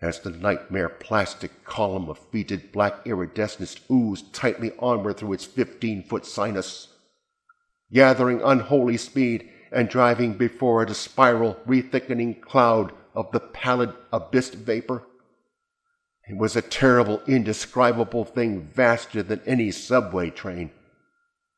as 0.00 0.20
the 0.20 0.30
nightmare 0.30 0.88
plastic 0.88 1.64
column 1.64 2.08
of 2.08 2.18
fetid 2.32 2.72
black 2.72 3.06
iridescence 3.06 3.78
oozed 3.92 4.32
tightly 4.32 4.72
onward 4.78 5.18
through 5.18 5.34
its 5.34 5.44
fifteen-foot 5.44 6.24
sinus, 6.24 6.88
gathering 7.92 8.40
unholy 8.42 8.96
speed 8.96 9.50
and 9.70 9.90
driving 9.90 10.32
before 10.32 10.82
it 10.82 10.88
a 10.88 10.94
spiral, 10.94 11.58
rethickening 11.66 12.40
cloud 12.40 12.90
of 13.14 13.30
the 13.32 13.40
pallid 13.40 13.92
abyss 14.14 14.48
vapor. 14.48 15.02
It 16.26 16.38
was 16.38 16.56
a 16.56 16.62
terrible, 16.62 17.20
indescribable 17.26 18.24
thing 18.24 18.62
vaster 18.62 19.22
than 19.22 19.42
any 19.46 19.70
subway 19.70 20.30
train. 20.30 20.70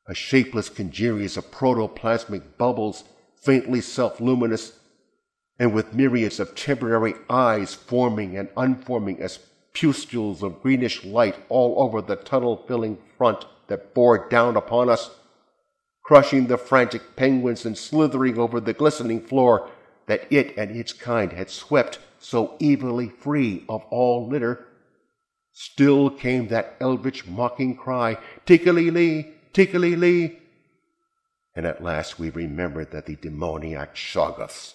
A 0.08 0.14
shapeless 0.14 0.68
congeries 0.68 1.36
of 1.36 1.50
protoplasmic 1.50 2.58
bubbles, 2.58 3.04
faintly 3.36 3.80
self-luminous, 3.80 4.78
and 5.58 5.72
with 5.72 5.94
myriads 5.94 6.40
of 6.40 6.54
temporary 6.54 7.14
eyes 7.30 7.74
forming 7.74 8.36
and 8.36 8.48
unforming 8.56 9.22
as 9.22 9.38
pustules 9.72 10.42
of 10.42 10.62
greenish 10.62 11.04
light 11.04 11.36
all 11.48 11.80
over 11.82 12.02
the 12.02 12.16
tunnel-filling 12.16 12.98
front 13.16 13.44
that 13.68 13.94
bore 13.94 14.28
down 14.28 14.56
upon 14.56 14.88
us, 14.88 15.10
crushing 16.02 16.46
the 16.46 16.58
frantic 16.58 17.14
penguins 17.14 17.64
and 17.64 17.78
slithering 17.78 18.38
over 18.38 18.60
the 18.60 18.72
glistening 18.72 19.20
floor 19.20 19.70
that 20.06 20.26
it 20.30 20.56
and 20.56 20.76
its 20.76 20.92
kind 20.92 21.32
had 21.32 21.50
swept 21.50 21.98
so 22.18 22.56
evilly 22.60 23.08
free 23.08 23.64
of 23.68 23.84
all 23.90 24.26
litter, 24.28 24.66
still 25.52 26.10
came 26.10 26.48
that 26.48 26.76
eldritch 26.80 27.26
mocking 27.26 27.76
cry, 27.76 28.18
Tickly-lee, 28.44 29.32
tickly-lee. 29.52 30.38
And 31.54 31.64
at 31.64 31.82
last 31.82 32.18
we 32.18 32.30
remembered 32.30 32.90
that 32.90 33.06
the 33.06 33.16
demoniac 33.16 33.94
Shoggoths, 33.94 34.74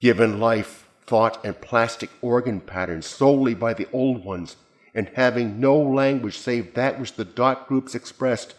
given 0.00 0.38
life, 0.38 0.88
thought, 1.04 1.44
and 1.44 1.60
plastic 1.60 2.10
organ 2.22 2.60
patterns 2.60 3.06
solely 3.06 3.54
by 3.54 3.74
the 3.74 3.88
old 3.92 4.24
ones, 4.24 4.56
and 4.94 5.10
having 5.14 5.58
no 5.58 5.76
language 5.76 6.38
save 6.38 6.74
that 6.74 7.00
which 7.00 7.14
the 7.14 7.24
dot 7.24 7.66
groups 7.66 7.94
expressed, 7.94 8.54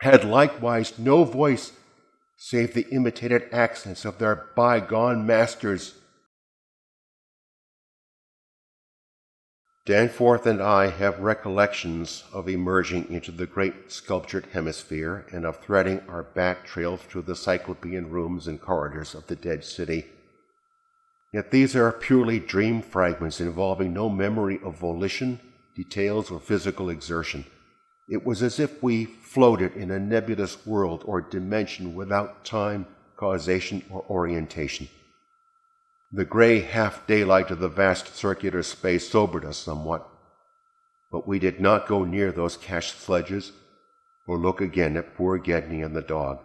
had 0.00 0.24
likewise 0.24 0.98
no 0.98 1.24
voice 1.24 1.72
save 2.36 2.74
the 2.74 2.88
imitated 2.90 3.44
accents 3.52 4.04
of 4.04 4.18
their 4.18 4.46
bygone 4.56 5.24
masters. 5.24 5.94
Danforth 9.86 10.46
and 10.46 10.62
I 10.62 10.88
have 10.88 11.20
recollections 11.20 12.24
of 12.32 12.48
emerging 12.48 13.10
into 13.10 13.30
the 13.30 13.44
great 13.44 13.92
sculptured 13.92 14.46
hemisphere 14.54 15.26
and 15.30 15.44
of 15.44 15.58
threading 15.60 16.00
our 16.08 16.22
back 16.22 16.64
trail 16.64 16.96
through 16.96 17.22
the 17.22 17.36
cyclopean 17.36 18.08
rooms 18.08 18.46
and 18.46 18.58
corridors 18.58 19.14
of 19.14 19.26
the 19.26 19.36
dead 19.36 19.62
city. 19.62 20.06
Yet 21.34 21.50
these 21.50 21.76
are 21.76 21.92
purely 21.92 22.40
dream 22.40 22.80
fragments 22.80 23.42
involving 23.42 23.92
no 23.92 24.08
memory 24.08 24.58
of 24.64 24.78
volition, 24.78 25.38
details, 25.76 26.30
or 26.30 26.40
physical 26.40 26.88
exertion. 26.88 27.44
It 28.08 28.24
was 28.24 28.42
as 28.42 28.58
if 28.58 28.82
we 28.82 29.04
floated 29.04 29.76
in 29.76 29.90
a 29.90 29.98
nebulous 29.98 30.64
world 30.64 31.02
or 31.04 31.20
dimension 31.20 31.94
without 31.94 32.42
time, 32.46 32.86
causation, 33.16 33.84
or 33.90 34.02
orientation. 34.08 34.88
The 36.16 36.24
gray 36.24 36.60
half 36.60 37.08
daylight 37.08 37.50
of 37.50 37.58
the 37.58 37.68
vast 37.68 38.14
circular 38.14 38.62
space 38.62 39.10
sobered 39.10 39.44
us 39.44 39.56
somewhat, 39.56 40.08
but 41.10 41.26
we 41.26 41.40
did 41.40 41.58
not 41.58 41.88
go 41.88 42.04
near 42.04 42.30
those 42.30 42.56
cached 42.56 43.00
sledges 43.00 43.50
or 44.28 44.38
look 44.38 44.60
again 44.60 44.96
at 44.96 45.16
poor 45.16 45.38
Gedney 45.38 45.82
and 45.82 45.96
the 45.96 46.02
dog. 46.02 46.38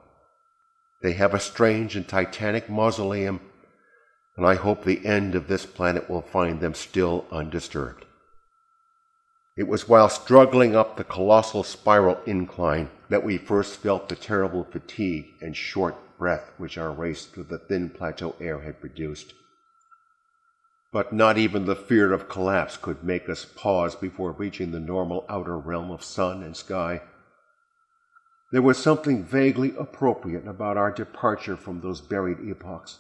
They 1.04 1.14
have 1.14 1.36
a 1.36 1.40
strange 1.40 1.96
and 1.96 2.08
titanic 2.08 2.68
mausoleum, 2.68 3.42
and 4.36 4.44
I 4.44 4.56
hope 4.56 4.86
the 4.86 5.06
end 5.06 5.36
of 5.36 5.48
this 5.48 5.68
planet 5.68 6.10
will 6.10 6.24
find 6.24 6.60
them 6.60 6.74
still 6.74 7.26
undisturbed. 7.32 8.06
It 9.56 9.68
was 9.68 9.88
while 9.88 10.10
struggling 10.10 10.76
up 10.76 10.98
the 10.98 11.04
colossal 11.04 11.62
spiral 11.62 12.20
incline 12.26 12.90
that 13.10 13.24
we 13.24 13.38
first 13.38 13.76
felt 13.76 14.10
the 14.10 14.16
terrible 14.16 14.64
fatigue 14.64 15.28
and 15.42 15.56
short 15.56 15.96
breath 16.18 16.50
which 16.58 16.80
our 16.80 16.92
race 16.92 17.28
through 17.28 17.44
the 17.44 17.60
thin 17.60 17.92
plateau 17.92 18.36
air 18.42 18.62
had 18.62 18.82
produced. 18.82 19.36
But 20.92 21.14
not 21.14 21.38
even 21.38 21.66
the 21.66 21.76
fear 21.76 22.12
of 22.12 22.28
collapse 22.28 22.76
could 22.76 23.04
make 23.04 23.30
us 23.30 23.46
pause 23.46 23.96
before 23.96 24.32
reaching 24.32 24.72
the 24.72 24.80
normal 24.80 25.24
outer 25.30 25.58
realm 25.58 25.92
of 25.92 26.04
sun 26.04 26.42
and 26.42 26.56
sky. 26.56 27.02
There 28.52 28.64
was 28.64 28.80
something 28.80 29.24
vaguely 29.24 29.76
appropriate 29.78 30.48
about 30.48 30.78
our 30.78 30.92
departure 30.92 31.56
from 31.56 31.82
those 31.82 32.02
buried 32.02 32.40
epochs. 32.40 32.98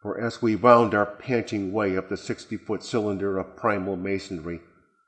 For 0.00 0.18
as 0.18 0.40
we 0.40 0.56
wound 0.56 0.94
our 0.94 1.04
panting 1.04 1.72
way 1.72 1.96
up 1.96 2.08
the 2.08 2.16
sixty 2.16 2.56
foot 2.56 2.82
cylinder 2.82 3.38
of 3.38 3.54
primal 3.54 3.96
masonry, 3.96 4.62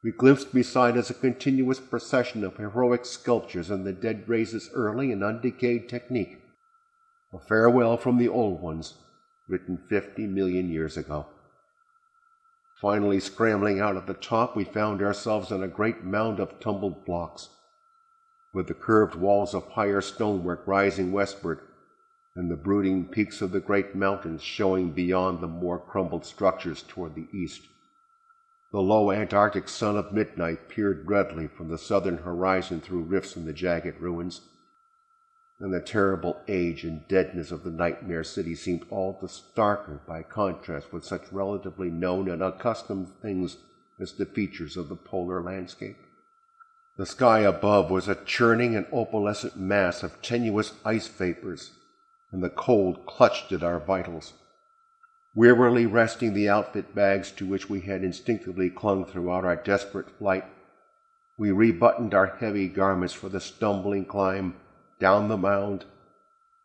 we 0.04 0.12
glimpsed 0.12 0.52
beside 0.52 0.98
us 0.98 1.08
a 1.08 1.14
continuous 1.14 1.80
procession 1.80 2.44
of 2.44 2.58
heroic 2.58 3.06
sculptures 3.06 3.70
in 3.70 3.84
the 3.84 3.92
dead 3.92 4.28
race's 4.28 4.68
early 4.74 5.10
and 5.10 5.22
undecayed 5.22 5.88
technique. 5.88 6.42
A 7.32 7.38
farewell 7.38 7.96
from 7.96 8.18
the 8.18 8.28
old 8.28 8.60
ones, 8.60 8.94
written 9.48 9.78
fifty 9.88 10.26
million 10.26 10.68
years 10.68 10.98
ago. 10.98 11.26
Finally, 12.84 13.18
scrambling 13.18 13.80
out 13.80 13.96
at 13.96 14.06
the 14.06 14.12
top, 14.12 14.54
we 14.54 14.62
found 14.62 15.00
ourselves 15.00 15.50
on 15.50 15.62
a 15.62 15.66
great 15.66 16.04
mound 16.04 16.38
of 16.38 16.60
tumbled 16.60 17.02
blocks, 17.06 17.48
with 18.52 18.66
the 18.66 18.74
curved 18.74 19.14
walls 19.14 19.54
of 19.54 19.66
higher 19.68 20.02
stonework 20.02 20.62
rising 20.66 21.10
westward 21.10 21.60
and 22.36 22.50
the 22.50 22.56
brooding 22.56 23.06
peaks 23.06 23.40
of 23.40 23.52
the 23.52 23.58
great 23.58 23.94
mountains 23.94 24.42
showing 24.42 24.90
beyond 24.90 25.40
the 25.40 25.46
more 25.46 25.78
crumbled 25.78 26.26
structures 26.26 26.82
toward 26.86 27.14
the 27.14 27.26
east. 27.32 27.62
The 28.70 28.82
low 28.82 29.10
Antarctic 29.10 29.66
sun 29.70 29.96
of 29.96 30.12
midnight 30.12 30.68
peered 30.68 31.08
redly 31.08 31.46
from 31.46 31.68
the 31.68 31.78
southern 31.78 32.18
horizon 32.18 32.82
through 32.82 33.04
rifts 33.04 33.34
in 33.34 33.46
the 33.46 33.54
jagged 33.54 33.98
ruins, 33.98 34.42
and 35.60 35.72
the 35.72 35.80
terrible 35.80 36.40
age 36.48 36.84
and 36.84 37.06
deadness 37.08 37.50
of 37.50 37.62
the 37.62 37.70
nightmare 37.70 38.24
city 38.24 38.54
seemed 38.54 38.84
all 38.90 39.16
the 39.20 39.28
starker 39.28 40.04
by 40.06 40.22
contrast 40.22 40.92
with 40.92 41.04
such 41.04 41.22
relatively 41.30 41.90
known 41.90 42.28
and 42.28 42.42
accustomed 42.42 43.08
things 43.22 43.58
as 44.00 44.12
the 44.12 44.26
features 44.26 44.76
of 44.76 44.88
the 44.88 44.96
polar 44.96 45.42
landscape. 45.42 45.96
The 46.96 47.06
sky 47.06 47.40
above 47.40 47.90
was 47.90 48.08
a 48.08 48.24
churning 48.24 48.76
and 48.76 48.86
opalescent 48.86 49.56
mass 49.56 50.02
of 50.02 50.20
tenuous 50.22 50.74
ice 50.84 51.08
vapors 51.08 51.72
and 52.32 52.42
the 52.42 52.50
cold 52.50 53.06
clutched 53.06 53.52
at 53.52 53.62
our 53.62 53.78
vitals. 53.78 54.32
Wearily 55.36 55.86
resting 55.86 56.34
the 56.34 56.48
outfit 56.48 56.94
bags 56.94 57.30
to 57.32 57.46
which 57.46 57.70
we 57.70 57.80
had 57.80 58.02
instinctively 58.02 58.70
clung 58.70 59.04
throughout 59.04 59.44
our 59.44 59.56
desperate 59.56 60.10
flight, 60.18 60.44
we 61.36 61.50
rebuttoned 61.50 62.14
our 62.14 62.36
heavy 62.38 62.68
garments 62.68 63.14
for 63.14 63.28
the 63.28 63.40
stumbling 63.40 64.04
climb 64.04 64.54
down 65.04 65.28
the 65.28 65.36
mound 65.36 65.84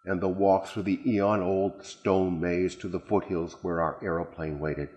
and 0.05 0.21
the 0.21 0.29
walk 0.29 0.65
through 0.65 0.83
the 0.83 1.01
eon 1.05 1.41
old 1.41 1.83
stone 1.83 2.39
maze 2.39 2.73
to 2.73 2.87
the 2.87 3.01
foothills 3.01 3.57
where 3.61 3.81
our 3.81 3.97
aeroplane 4.01 4.59
waited. 4.59 4.87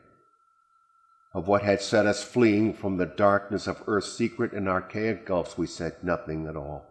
Of 1.35 1.48
what 1.48 1.62
had 1.62 1.81
set 1.81 2.07
us 2.07 2.22
fleeing 2.22 2.72
from 2.72 2.98
the 2.98 3.07
darkness 3.07 3.66
of 3.66 3.83
Earth's 3.88 4.12
secret 4.12 4.52
and 4.52 4.68
archaic 4.68 5.26
gulfs, 5.26 5.59
we 5.59 5.66
said 5.66 6.05
nothing 6.05 6.46
at 6.46 6.55
all. 6.55 6.87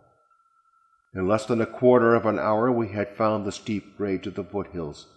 In 1.16 1.26
less 1.26 1.46
than 1.46 1.62
a 1.62 1.66
quarter 1.66 2.16
of 2.16 2.26
an 2.26 2.38
hour 2.38 2.70
we 2.70 2.90
had 2.90 3.16
found 3.16 3.46
the 3.46 3.54
steep 3.54 3.96
grade 3.96 4.22
to 4.24 4.30
the 4.30 4.44
foothills, 4.44 5.08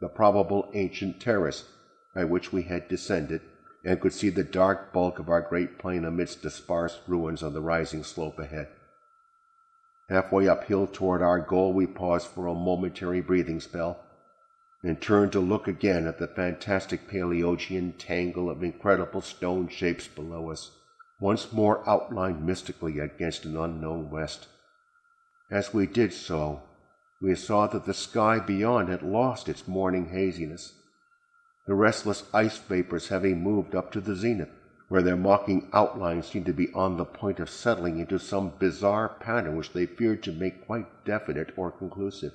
the 0.00 0.08
probable 0.08 0.70
ancient 0.72 1.20
terrace 1.20 1.66
by 2.14 2.24
which 2.24 2.50
we 2.50 2.62
had 2.62 2.88
descended, 2.88 3.42
and 3.84 4.00
could 4.00 4.14
see 4.14 4.30
the 4.30 4.42
dark 4.42 4.90
bulk 4.94 5.18
of 5.18 5.28
our 5.28 5.42
great 5.42 5.78
plane 5.78 6.06
amidst 6.06 6.42
the 6.42 6.50
sparse 6.50 6.98
ruins 7.06 7.42
on 7.42 7.52
the 7.52 7.60
rising 7.60 8.02
slope 8.02 8.38
ahead. 8.38 8.68
Halfway 10.08 10.48
uphill 10.48 10.86
toward 10.86 11.20
our 11.20 11.38
goal, 11.38 11.72
we 11.74 11.86
paused 11.86 12.28
for 12.28 12.46
a 12.46 12.54
momentary 12.54 13.20
breathing 13.20 13.60
spell, 13.60 14.00
and 14.82 15.00
turned 15.00 15.32
to 15.32 15.40
look 15.40 15.68
again 15.68 16.06
at 16.06 16.18
the 16.18 16.28
fantastic 16.28 17.08
Paleogean 17.08 17.92
tangle 17.98 18.48
of 18.48 18.62
incredible 18.62 19.20
stone 19.20 19.68
shapes 19.68 20.08
below 20.08 20.50
us, 20.50 20.70
once 21.20 21.52
more 21.52 21.86
outlined 21.86 22.46
mystically 22.46 22.98
against 22.98 23.44
an 23.44 23.56
unknown 23.56 24.10
west. 24.10 24.48
As 25.50 25.74
we 25.74 25.86
did 25.86 26.12
so, 26.12 26.62
we 27.20 27.34
saw 27.34 27.66
that 27.66 27.84
the 27.84 27.94
sky 27.94 28.38
beyond 28.38 28.88
had 28.88 29.02
lost 29.02 29.48
its 29.48 29.68
morning 29.68 30.08
haziness, 30.10 30.72
the 31.66 31.74
restless 31.74 32.24
ice 32.32 32.56
vapors 32.56 33.08
having 33.08 33.42
moved 33.42 33.74
up 33.74 33.92
to 33.92 34.00
the 34.00 34.14
zenith, 34.14 34.48
where 34.88 35.02
their 35.02 35.16
mocking 35.16 35.68
outlines 35.72 36.26
seemed 36.26 36.46
to 36.46 36.52
be 36.52 36.72
on 36.72 36.96
the 36.96 37.04
point 37.04 37.38
of 37.38 37.50
settling 37.50 37.98
into 37.98 38.18
some 38.18 38.52
bizarre 38.58 39.08
pattern 39.08 39.56
which 39.56 39.72
they 39.72 39.86
feared 39.86 40.22
to 40.22 40.32
make 40.32 40.66
quite 40.66 41.04
definite 41.04 41.52
or 41.56 41.70
conclusive. 41.70 42.32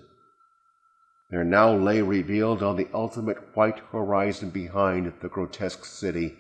There 1.30 1.44
now 1.44 1.74
lay 1.74 2.02
revealed 2.02 2.62
on 2.62 2.76
the 2.76 2.88
ultimate 2.94 3.56
white 3.56 3.80
horizon 3.92 4.52
behind 4.52 5.14
the 5.20 5.30
grotesque 5.30 5.86
city 5.86 6.38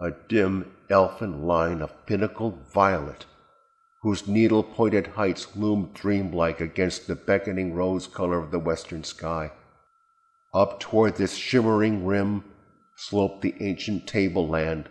a 0.00 0.10
dim 0.28 0.70
elfin 0.90 1.44
line 1.46 1.82
of 1.82 2.06
pinnacled 2.06 2.58
violet 2.72 3.24
whose 4.02 4.28
needle 4.28 4.62
pointed 4.62 5.06
heights 5.08 5.56
loomed 5.56 5.92
dreamlike 5.92 6.60
against 6.60 7.06
the 7.06 7.16
beckoning 7.16 7.74
rose 7.74 8.06
color 8.06 8.38
of 8.38 8.50
the 8.50 8.58
western 8.58 9.02
sky. 9.02 9.50
Up 10.54 10.78
toward 10.78 11.16
this 11.16 11.34
shimmering 11.34 12.06
rim 12.06 12.44
sloped 12.96 13.42
the 13.42 13.54
ancient 13.60 14.06
tableland, 14.06 14.88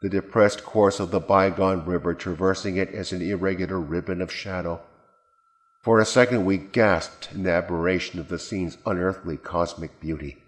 the 0.00 0.08
depressed 0.08 0.64
course 0.64 1.00
of 1.00 1.10
the 1.10 1.20
bygone 1.20 1.84
river 1.84 2.14
traversing 2.14 2.76
it 2.76 2.90
as 2.90 3.12
an 3.12 3.20
irregular 3.20 3.80
ribbon 3.80 4.20
of 4.20 4.32
shadow. 4.32 4.80
For 5.82 5.98
a 5.98 6.04
second 6.04 6.44
we 6.44 6.58
gasped 6.58 7.30
in 7.32 7.46
admiration 7.46 8.20
of 8.20 8.28
the 8.28 8.38
scene's 8.38 8.78
unearthly 8.86 9.36
cosmic 9.36 10.00
beauty, 10.00 10.38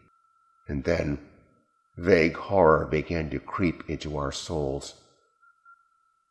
and 0.68 0.84
then 0.84 1.18
vague 1.96 2.36
horror 2.36 2.86
began 2.86 3.30
to 3.30 3.40
creep 3.40 3.88
into 3.88 4.16
our 4.16 4.32
souls. 4.32 4.94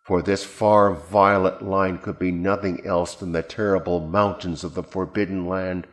For 0.05 0.21
this 0.21 0.43
far 0.43 0.93
violet 0.93 1.61
line 1.61 1.99
could 1.99 2.17
be 2.17 2.31
nothing 2.31 2.85
else 2.85 3.15
than 3.15 3.31
the 3.31 3.43
terrible 3.43 3.99
mountains 3.99 4.63
of 4.63 4.73
the 4.73 4.83
forbidden 4.83 5.45
land, 5.45 5.87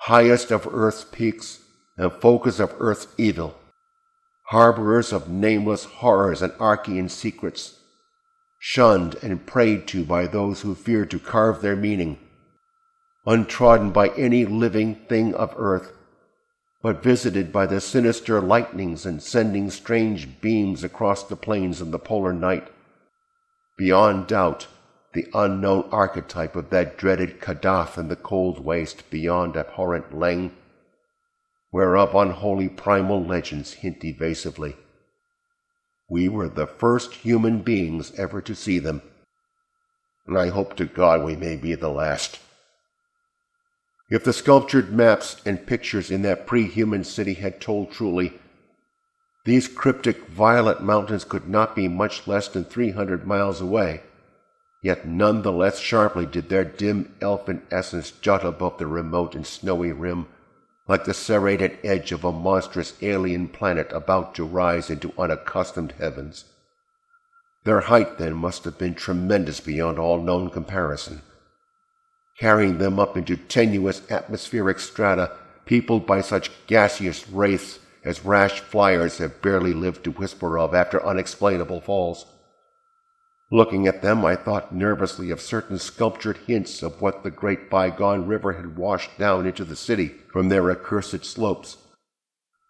highest 0.00 0.50
of 0.50 0.68
earth's 0.70 1.04
peaks 1.04 1.60
and 1.96 2.12
focus 2.12 2.60
of 2.60 2.74
earth's 2.78 3.06
evil, 3.16 3.56
harborers 4.50 5.12
of 5.12 5.28
nameless 5.28 5.84
horrors 5.84 6.40
and 6.40 6.52
Archean 6.54 7.08
secrets, 7.10 7.80
shunned 8.58 9.16
and 9.22 9.46
prayed 9.46 9.88
to 9.88 10.04
by 10.04 10.26
those 10.26 10.60
who 10.60 10.74
feared 10.74 11.10
to 11.10 11.18
carve 11.18 11.62
their 11.62 11.76
meaning, 11.76 12.18
untrodden 13.26 13.90
by 13.90 14.08
any 14.10 14.44
living 14.44 14.94
thing 15.08 15.34
of 15.34 15.52
earth, 15.56 15.92
but 16.80 17.02
visited 17.02 17.52
by 17.52 17.66
the 17.66 17.80
sinister 17.80 18.40
lightnings 18.40 19.04
and 19.04 19.20
sending 19.20 19.68
strange 19.68 20.40
beams 20.40 20.84
across 20.84 21.24
the 21.24 21.34
plains 21.34 21.80
in 21.80 21.90
the 21.90 21.98
polar 21.98 22.32
night. 22.32 22.68
Beyond 23.76 24.28
doubt, 24.28 24.68
the 25.12 25.26
unknown 25.34 25.88
archetype 25.90 26.54
of 26.54 26.70
that 26.70 26.96
dreaded 26.96 27.40
Kadath 27.40 27.98
in 27.98 28.08
the 28.08 28.16
cold 28.16 28.64
waste 28.64 29.10
beyond 29.10 29.56
abhorrent 29.56 30.12
Leng, 30.12 30.52
whereof 31.72 32.14
unholy 32.14 32.68
primal 32.68 33.22
legends 33.24 33.74
hint 33.74 34.04
evasively. 34.04 34.76
We 36.08 36.28
were 36.28 36.48
the 36.48 36.66
first 36.66 37.14
human 37.14 37.62
beings 37.62 38.12
ever 38.18 38.40
to 38.42 38.54
see 38.54 38.78
them, 38.78 39.02
and 40.26 40.38
I 40.38 40.48
hope 40.48 40.76
to 40.76 40.84
God 40.84 41.24
we 41.24 41.36
may 41.36 41.56
be 41.56 41.74
the 41.74 41.88
last. 41.88 42.38
If 44.08 44.22
the 44.22 44.32
sculptured 44.32 44.92
maps 44.92 45.42
and 45.44 45.66
pictures 45.66 46.12
in 46.12 46.22
that 46.22 46.46
pre 46.46 46.68
human 46.68 47.02
city 47.02 47.34
had 47.34 47.60
told 47.60 47.90
truly, 47.90 48.34
these 49.44 49.66
cryptic 49.66 50.26
violet 50.26 50.80
mountains 50.80 51.24
could 51.24 51.48
not 51.48 51.74
be 51.74 51.88
much 51.88 52.26
less 52.26 52.48
than 52.48 52.64
300 52.64 53.26
miles 53.26 53.60
away, 53.60 54.02
yet 54.82 55.06
none 55.06 55.42
the 55.42 55.52
less 55.52 55.80
sharply 55.80 56.26
did 56.26 56.48
their 56.48 56.64
dim 56.64 57.14
elfin 57.20 57.62
essence 57.70 58.12
jut 58.12 58.44
above 58.44 58.78
the 58.78 58.86
remote 58.86 59.34
and 59.34 59.46
snowy 59.46 59.90
rim, 59.92 60.26
like 60.88 61.04
the 61.04 61.14
serrated 61.14 61.78
edge 61.82 62.12
of 62.12 62.24
a 62.24 62.32
monstrous 62.32 62.94
alien 63.02 63.48
planet 63.48 63.90
about 63.92 64.34
to 64.34 64.44
rise 64.44 64.88
into 64.90 65.12
unaccustomed 65.18 65.92
heavens. 65.98 66.44
Their 67.64 67.80
height 67.80 68.18
then 68.18 68.34
must 68.34 68.64
have 68.64 68.78
been 68.78 68.94
tremendous 68.94 69.58
beyond 69.58 69.98
all 69.98 70.22
known 70.22 70.50
comparison, 70.50 71.22
carrying 72.38 72.78
them 72.78 73.00
up 73.00 73.16
into 73.16 73.36
tenuous 73.36 74.08
atmospheric 74.10 74.78
strata 74.78 75.32
peopled 75.64 76.06
by 76.06 76.20
such 76.20 76.50
gaseous 76.68 77.28
wraiths 77.28 77.80
as 78.04 78.24
rash 78.24 78.60
flyers 78.60 79.18
have 79.18 79.42
barely 79.42 79.72
lived 79.72 80.04
to 80.04 80.12
whisper 80.12 80.56
of 80.56 80.74
after 80.74 81.04
unexplainable 81.04 81.80
falls. 81.80 82.26
Looking 83.50 83.86
at 83.86 84.02
them, 84.02 84.24
I 84.24 84.34
thought 84.34 84.74
nervously 84.74 85.30
of 85.30 85.40
certain 85.40 85.78
sculptured 85.78 86.38
hints 86.46 86.82
of 86.82 87.00
what 87.00 87.22
the 87.22 87.30
great 87.30 87.70
bygone 87.70 88.26
river 88.26 88.54
had 88.54 88.76
washed 88.76 89.16
down 89.18 89.46
into 89.46 89.64
the 89.64 89.76
city 89.76 90.08
from 90.32 90.48
their 90.48 90.68
accursed 90.70 91.24
slopes, 91.24 91.76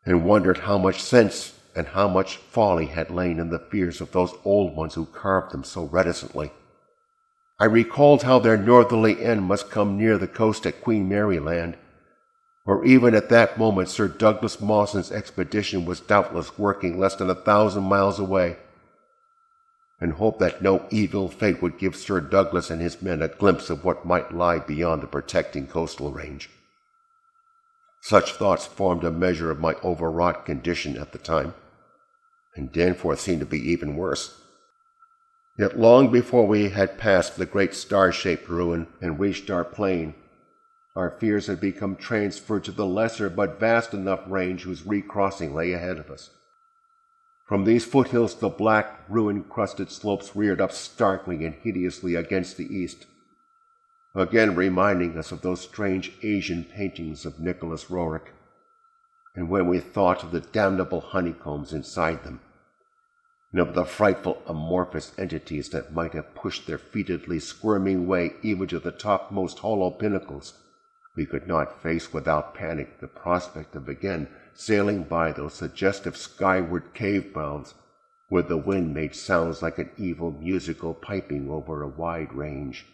and 0.05 0.25
wondered 0.25 0.59
how 0.59 0.77
much 0.77 1.03
sense 1.03 1.59
and 1.75 1.87
how 1.89 2.09
much 2.09 2.37
folly 2.37 2.87
had 2.87 3.11
lain 3.11 3.39
in 3.39 3.49
the 3.49 3.59
fears 3.59 4.03
of 4.03 4.13
those 4.13 4.35
old 4.45 4.77
ones 4.77 4.95
who 4.95 5.07
carved 5.07 5.53
them 5.53 5.65
so 5.65 5.85
reticently. 5.85 6.53
I 7.59 7.65
recalled 7.65 8.23
how 8.23 8.39
their 8.39 8.59
northerly 8.59 9.23
end 9.25 9.45
must 9.45 9.71
come 9.71 9.97
near 9.97 10.19
the 10.19 10.29
coast 10.29 10.67
at 10.67 10.83
Queen 10.83 11.09
Mary 11.09 11.39
Land, 11.39 11.79
or 12.67 12.85
even 12.85 13.15
at 13.15 13.31
that 13.31 13.59
moment 13.59 13.89
Sir 13.89 14.09
Douglas 14.09 14.61
Mawson's 14.61 15.11
expedition 15.11 15.87
was 15.87 16.01
doubtless 16.01 16.59
working 16.59 16.99
less 16.99 17.17
than 17.17 17.31
a 17.31 17.35
thousand 17.35 17.85
miles 17.85 18.19
away, 18.19 18.59
and 20.01 20.13
hoped 20.13 20.39
that 20.41 20.61
no 20.61 20.87
evil 20.91 21.29
fate 21.29 21.63
would 21.63 21.79
give 21.79 21.97
Sir 21.97 22.21
Douglas 22.21 22.71
and 22.71 22.81
his 22.81 23.01
men 23.01 23.23
a 23.23 23.29
glimpse 23.29 23.71
of 23.71 23.85
what 23.85 24.05
might 24.05 24.35
lie 24.35 24.59
beyond 24.59 25.03
the 25.03 25.07
protecting 25.07 25.67
coastal 25.67 26.13
range. 26.13 26.51
Such 28.03 28.35
thoughts 28.35 28.67
formed 28.67 29.05
a 29.05 29.11
measure 29.11 29.51
of 29.51 29.59
my 29.59 29.75
overwrought 29.83 30.45
condition 30.45 30.97
at 30.99 31.13
the 31.13 31.19
time, 31.19 31.55
and 32.55 32.71
Danforth 32.71 33.21
seemed 33.21 33.41
to 33.41 33.47
be 33.47 33.59
even 33.71 33.97
worse. 33.97 34.41
Yet 35.59 35.79
long 35.79 36.13
before 36.13 36.47
we 36.47 36.69
had 36.69 36.99
passed 36.99 37.37
the 37.37 37.47
great 37.47 37.75
star-shaped 37.75 38.49
ruin 38.49 38.87
and 39.01 39.19
reached 39.19 39.51
our 39.51 39.65
plain, 39.65 40.15
our 40.95 41.11
fears 41.11 41.47
had 41.47 41.61
become 41.61 41.97
transferred 41.97 42.65
to 42.65 42.73
the 42.73 42.87
lesser 42.87 43.31
but 43.31 43.59
vast 43.59 43.95
enough 43.95 44.21
range 44.29 44.63
whose 44.63 44.87
recrossing 44.87 45.55
lay 45.55 45.73
ahead 45.73 45.99
of 45.99 46.11
us. 46.11 46.31
From 47.47 47.63
these 47.63 47.85
foothills 47.85 48.35
the 48.35 48.49
black, 48.49 49.03
ruin-crusted 49.09 49.91
slopes 49.91 50.35
reared 50.35 50.61
up 50.61 50.73
starkly 50.73 51.45
and 51.45 51.55
hideously 51.55 52.17
against 52.17 52.57
the 52.57 52.67
east, 52.67 53.07
again 54.17 54.57
reminding 54.57 55.17
us 55.17 55.31
of 55.31 55.43
those 55.43 55.61
strange 55.61 56.13
Asian 56.23 56.65
paintings 56.65 57.25
of 57.25 57.39
Nicholas 57.39 57.89
Roerich, 57.89 58.33
and 59.37 59.49
when 59.49 59.69
we 59.69 59.79
thought 59.79 60.25
of 60.25 60.33
the 60.33 60.41
damnable 60.41 61.01
honeycombs 61.01 61.73
inside 61.73 62.25
them, 62.25 62.41
and 63.53 63.61
of 63.61 63.75
the 63.75 63.85
frightful 63.85 64.43
amorphous 64.49 65.13
entities 65.17 65.69
that 65.69 65.95
might 65.95 66.15
have 66.15 66.35
pushed 66.35 66.67
their 66.67 66.79
fetidly 66.79 67.39
squirming 67.39 68.09
way 68.09 68.35
even 68.43 68.67
to 68.67 68.81
the 68.81 68.91
topmost 68.91 69.61
hollow 69.61 69.93
pinnacles, 69.93 70.55
we 71.15 71.25
could 71.25 71.47
not 71.47 71.81
face 71.81 72.13
without 72.13 72.57
panic 72.57 72.99
the 72.99 73.07
prospect 73.07 73.77
of 73.77 73.89
again 73.89 74.29
sailing 74.59 75.05
by 75.05 75.31
those 75.33 75.55
suggestive 75.55 76.17
skyward 76.17 76.95
cave 76.95 77.35
mouths 77.35 77.75
where 78.29 78.43
the 78.43 78.57
wind 78.57 78.93
made 78.93 79.15
sounds 79.15 79.63
like 79.63 79.79
an 79.79 79.91
evil 79.97 80.33
musical 80.33 80.95
piping 80.95 81.49
over 81.49 81.83
a 81.83 81.89
wide 81.89 82.33
range. 82.33 82.87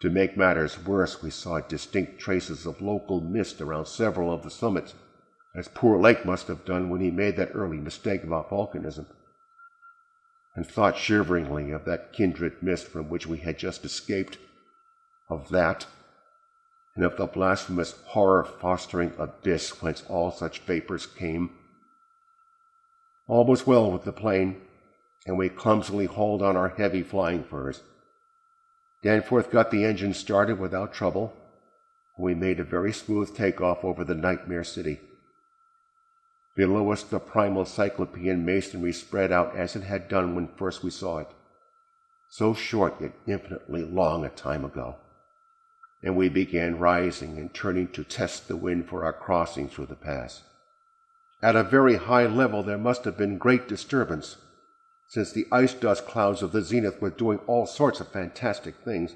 To 0.00 0.10
make 0.10 0.36
matters 0.36 0.84
worse, 0.84 1.22
we 1.22 1.30
saw 1.30 1.60
distinct 1.60 2.18
traces 2.18 2.66
of 2.66 2.82
local 2.82 3.20
mist 3.20 3.60
around 3.60 3.86
several 3.86 4.32
of 4.32 4.42
the 4.42 4.50
summits, 4.50 4.94
as 5.54 5.68
poor 5.68 5.98
Lake 5.98 6.24
must 6.24 6.48
have 6.48 6.64
done 6.64 6.90
when 6.90 7.00
he 7.00 7.10
made 7.10 7.36
that 7.36 7.52
early 7.54 7.76
mistake 7.76 8.24
about 8.24 8.50
volcanism, 8.50 9.06
and 10.56 10.66
thought 10.66 10.96
shiveringly 10.96 11.70
of 11.70 11.84
that 11.84 12.12
kindred 12.12 12.60
mist 12.60 12.88
from 12.88 13.08
which 13.08 13.26
we 13.26 13.38
had 13.38 13.58
just 13.58 13.84
escaped, 13.84 14.38
of 15.28 15.48
that 15.50 15.86
and 16.94 17.04
of 17.04 17.16
the 17.16 17.26
blasphemous 17.26 17.94
horror 18.06 18.44
fostering 18.44 19.12
abyss 19.18 19.82
whence 19.82 20.02
all 20.08 20.30
such 20.30 20.60
vapors 20.60 21.06
came. 21.06 21.50
All 23.26 23.46
was 23.46 23.66
well 23.66 23.90
with 23.90 24.04
the 24.04 24.12
plane, 24.12 24.60
and 25.26 25.38
we 25.38 25.48
clumsily 25.48 26.06
hauled 26.06 26.42
on 26.42 26.56
our 26.56 26.68
heavy 26.70 27.02
flying 27.02 27.44
furs. 27.44 27.82
Danforth 29.02 29.50
got 29.50 29.70
the 29.70 29.84
engine 29.84 30.12
started 30.12 30.58
without 30.58 30.92
trouble, 30.92 31.32
and 32.16 32.24
we 32.26 32.34
made 32.34 32.60
a 32.60 32.64
very 32.64 32.92
smooth 32.92 33.34
takeoff 33.34 33.84
over 33.84 34.04
the 34.04 34.14
nightmare 34.14 34.64
city. 34.64 35.00
Below 36.54 36.92
us, 36.92 37.02
the 37.02 37.18
primal 37.18 37.64
cyclopean 37.64 38.44
masonry 38.44 38.92
spread 38.92 39.32
out 39.32 39.56
as 39.56 39.74
it 39.74 39.84
had 39.84 40.08
done 40.08 40.34
when 40.34 40.48
first 40.48 40.84
we 40.84 40.90
saw 40.90 41.18
it, 41.18 41.30
so 42.28 42.52
short 42.52 43.00
yet 43.00 43.12
infinitely 43.26 43.82
long 43.82 44.24
a 44.26 44.28
time 44.28 44.64
ago 44.64 44.96
and 46.02 46.16
we 46.16 46.28
began 46.28 46.78
rising 46.78 47.38
and 47.38 47.54
turning 47.54 47.86
to 47.88 48.02
test 48.02 48.48
the 48.48 48.56
wind 48.56 48.88
for 48.88 49.04
our 49.04 49.12
crossing 49.12 49.68
through 49.68 49.86
the 49.86 49.94
pass. 49.94 50.42
At 51.40 51.56
a 51.56 51.62
very 51.62 51.96
high 51.96 52.26
level, 52.26 52.62
there 52.62 52.78
must 52.78 53.04
have 53.04 53.16
been 53.16 53.38
great 53.38 53.68
disturbance, 53.68 54.36
since 55.08 55.32
the 55.32 55.46
ice 55.52 55.74
dust 55.74 56.06
clouds 56.06 56.42
of 56.42 56.52
the 56.52 56.62
zenith 56.62 57.00
were 57.00 57.10
doing 57.10 57.38
all 57.46 57.66
sorts 57.66 58.00
of 58.00 58.08
fantastic 58.08 58.76
things. 58.84 59.14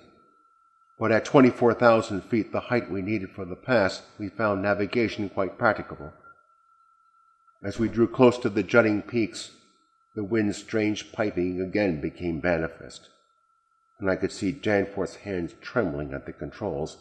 But 0.98 1.12
at 1.12 1.24
24,000 1.24 2.22
feet, 2.22 2.52
the 2.52 2.60
height 2.60 2.90
we 2.90 3.02
needed 3.02 3.30
for 3.30 3.44
the 3.44 3.56
pass, 3.56 4.02
we 4.18 4.28
found 4.28 4.62
navigation 4.62 5.28
quite 5.28 5.58
practicable. 5.58 6.12
As 7.62 7.78
we 7.78 7.88
drew 7.88 8.06
close 8.06 8.38
to 8.38 8.48
the 8.48 8.62
jutting 8.62 9.02
peaks, 9.02 9.50
the 10.14 10.24
wind's 10.24 10.56
strange 10.56 11.12
piping 11.12 11.60
again 11.60 12.00
became 12.00 12.40
manifest 12.42 13.08
and 13.98 14.10
I 14.10 14.16
could 14.16 14.32
see 14.32 14.52
Danforth's 14.52 15.16
hands 15.16 15.54
trembling 15.60 16.12
at 16.12 16.26
the 16.26 16.32
controls. 16.32 16.98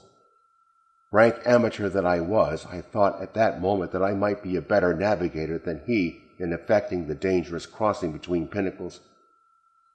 Rank 1.12 1.36
amateur 1.46 1.90
that 1.90 2.06
I 2.06 2.20
was, 2.20 2.66
I 2.66 2.82
thought 2.82 3.22
at 3.22 3.34
that 3.34 3.62
moment 3.62 3.92
that 3.92 4.04
I 4.04 4.14
might 4.14 4.42
be 4.42 4.56
a 4.56 4.62
better 4.62 4.94
navigator 4.94 5.58
than 5.58 5.82
he 5.86 6.24
in 6.40 6.54
effecting 6.54 7.08
the 7.08 7.16
dangerous 7.16 7.66
crossing 7.66 8.12
between 8.12 8.48
pinnacles. 8.48 9.00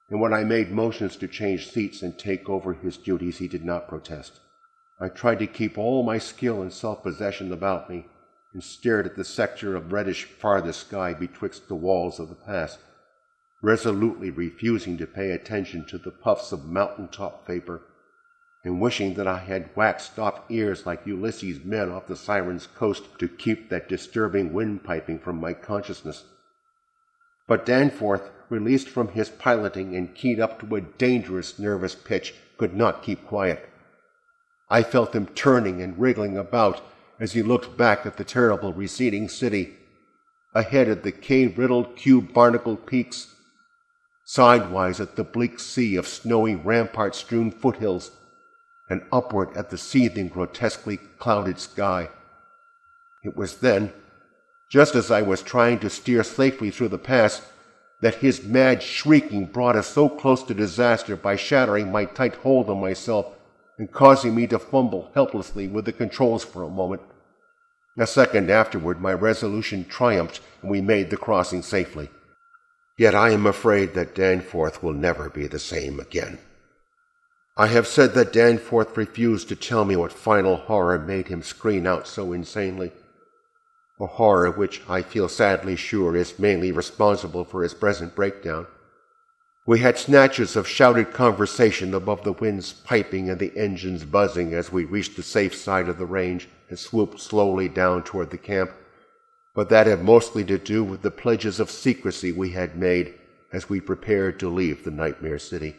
And 0.09 0.19
when 0.19 0.33
I 0.33 0.43
made 0.43 0.71
motions 0.71 1.15
to 1.17 1.27
change 1.27 1.71
seats 1.71 2.01
and 2.01 2.17
take 2.17 2.49
over 2.49 2.73
his 2.73 2.97
duties, 2.97 3.37
he 3.37 3.47
did 3.47 3.63
not 3.63 3.87
protest. 3.87 4.39
I 4.99 5.09
tried 5.09 5.39
to 5.39 5.47
keep 5.47 5.77
all 5.77 6.03
my 6.03 6.17
skill 6.17 6.61
and 6.61 6.71
self-possession 6.71 7.51
about 7.51 7.89
me, 7.89 8.05
and 8.53 8.63
stared 8.63 9.05
at 9.05 9.15
the 9.15 9.23
sector 9.23 9.75
of 9.75 9.93
reddish 9.93 10.25
farthest 10.25 10.81
sky 10.81 11.13
betwixt 11.13 11.67
the 11.67 11.75
walls 11.75 12.19
of 12.19 12.29
the 12.29 12.35
pass 12.35 12.77
resolutely 13.61 14.29
refusing 14.29 14.97
to 14.97 15.05
pay 15.05 15.31
attention 15.31 15.85
to 15.85 15.97
the 15.97 16.11
puffs 16.11 16.51
of 16.51 16.65
mountain-top 16.65 17.45
vapor, 17.45 17.81
and 18.63 18.81
wishing 18.81 19.13
that 19.15 19.27
I 19.27 19.39
had 19.39 19.69
waxed 19.75 20.19
off 20.19 20.41
ears 20.49 20.85
like 20.85 21.05
Ulysses' 21.05 21.63
men 21.63 21.89
off 21.89 22.07
the 22.07 22.15
Siren's 22.15 22.67
coast 22.67 23.03
to 23.19 23.27
keep 23.27 23.69
that 23.69 23.89
disturbing 23.89 24.53
wind 24.53 24.83
piping 24.83 25.19
from 25.19 25.39
my 25.39 25.53
consciousness. 25.53 26.25
But 27.47 27.65
Danforth, 27.65 28.29
released 28.49 28.89
from 28.89 29.09
his 29.09 29.29
piloting 29.29 29.95
and 29.95 30.13
keyed 30.13 30.39
up 30.39 30.59
to 30.59 30.75
a 30.75 30.81
dangerous 30.81 31.57
nervous 31.57 31.95
pitch, 31.95 32.35
could 32.57 32.75
not 32.75 33.01
keep 33.01 33.25
quiet. 33.25 33.67
I 34.69 34.83
felt 34.83 35.15
him 35.15 35.27
turning 35.27 35.81
and 35.81 35.97
wriggling 35.97 36.37
about 36.37 36.81
as 37.19 37.33
he 37.33 37.41
looked 37.41 37.77
back 37.77 38.05
at 38.05 38.17
the 38.17 38.23
terrible 38.23 38.73
receding 38.73 39.29
city, 39.29 39.75
ahead 40.53 40.89
at 40.89 41.03
the 41.03 41.11
cave-riddled, 41.11 41.95
cube-barnacled 41.95 42.85
peaks, 42.85 43.35
sidewise 44.31 45.01
at 45.01 45.17
the 45.17 45.25
bleak 45.25 45.59
sea 45.59 45.97
of 45.97 46.07
snowy 46.07 46.55
rampart 46.55 47.13
strewn 47.13 47.51
foothills, 47.51 48.11
and 48.89 49.01
upward 49.11 49.49
at 49.57 49.69
the 49.69 49.77
seething, 49.77 50.29
grotesquely 50.29 50.95
clouded 51.19 51.59
sky. 51.59 52.07
It 53.25 53.35
was 53.35 53.57
then, 53.57 53.91
just 54.69 54.95
as 54.95 55.11
I 55.11 55.21
was 55.21 55.41
trying 55.41 55.79
to 55.79 55.89
steer 55.89 56.23
safely 56.23 56.71
through 56.71 56.87
the 56.87 56.97
pass, 56.97 57.41
that 57.99 58.15
his 58.15 58.41
mad 58.41 58.81
shrieking 58.81 59.47
brought 59.47 59.75
us 59.75 59.87
so 59.87 60.07
close 60.07 60.43
to 60.43 60.53
disaster 60.53 61.17
by 61.17 61.35
shattering 61.35 61.91
my 61.91 62.05
tight 62.05 62.35
hold 62.35 62.69
on 62.69 62.79
myself 62.79 63.25
and 63.77 63.91
causing 63.91 64.33
me 64.33 64.47
to 64.47 64.59
fumble 64.59 65.11
helplessly 65.13 65.67
with 65.67 65.83
the 65.83 65.91
controls 65.91 66.45
for 66.45 66.63
a 66.63 66.69
moment. 66.69 67.01
A 67.97 68.07
second 68.07 68.49
afterward, 68.49 69.01
my 69.01 69.11
resolution 69.11 69.83
triumphed 69.83 70.39
and 70.61 70.71
we 70.71 70.79
made 70.79 71.09
the 71.09 71.17
crossing 71.17 71.61
safely. 71.61 72.09
Yet 73.01 73.15
I 73.15 73.31
am 73.31 73.47
afraid 73.47 73.95
that 73.95 74.13
Danforth 74.13 74.83
will 74.83 74.93
never 74.93 75.27
be 75.27 75.47
the 75.47 75.57
same 75.57 75.99
again. 75.99 76.37
I 77.57 77.65
have 77.65 77.87
said 77.87 78.13
that 78.13 78.31
Danforth 78.31 78.95
refused 78.95 79.49
to 79.49 79.55
tell 79.55 79.85
me 79.85 79.95
what 79.95 80.13
final 80.13 80.57
horror 80.57 80.99
made 80.99 81.27
him 81.27 81.41
scream 81.41 81.87
out 81.87 82.07
so 82.07 82.31
insanely, 82.31 82.91
a 83.99 84.05
horror 84.05 84.51
which 84.51 84.83
I 84.87 85.01
feel 85.01 85.27
sadly 85.29 85.75
sure 85.75 86.15
is 86.15 86.37
mainly 86.37 86.71
responsible 86.71 87.43
for 87.43 87.63
his 87.63 87.73
present 87.73 88.13
breakdown. 88.13 88.67
We 89.65 89.79
had 89.79 89.97
snatches 89.97 90.55
of 90.55 90.67
shouted 90.67 91.11
conversation 91.11 91.95
above 91.95 92.23
the 92.23 92.33
wind's 92.33 92.71
piping 92.71 93.31
and 93.31 93.39
the 93.39 93.57
engine's 93.57 94.05
buzzing 94.05 94.53
as 94.53 94.71
we 94.71 94.85
reached 94.85 95.15
the 95.15 95.23
safe 95.23 95.55
side 95.55 95.89
of 95.89 95.97
the 95.97 96.05
range 96.05 96.49
and 96.69 96.77
swooped 96.77 97.19
slowly 97.19 97.67
down 97.67 98.03
toward 98.03 98.29
the 98.29 98.37
camp 98.37 98.69
but 99.53 99.69
that 99.69 99.87
had 99.87 100.03
mostly 100.03 100.43
to 100.45 100.57
do 100.57 100.83
with 100.83 101.01
the 101.01 101.11
pledges 101.11 101.59
of 101.59 101.69
secrecy 101.69 102.31
we 102.31 102.51
had 102.51 102.77
made 102.77 103.13
as 103.51 103.69
we 103.69 103.81
prepared 103.81 104.39
to 104.39 104.49
leave 104.49 104.83
the 104.83 104.91
nightmare 104.91 105.39
city. 105.39 105.75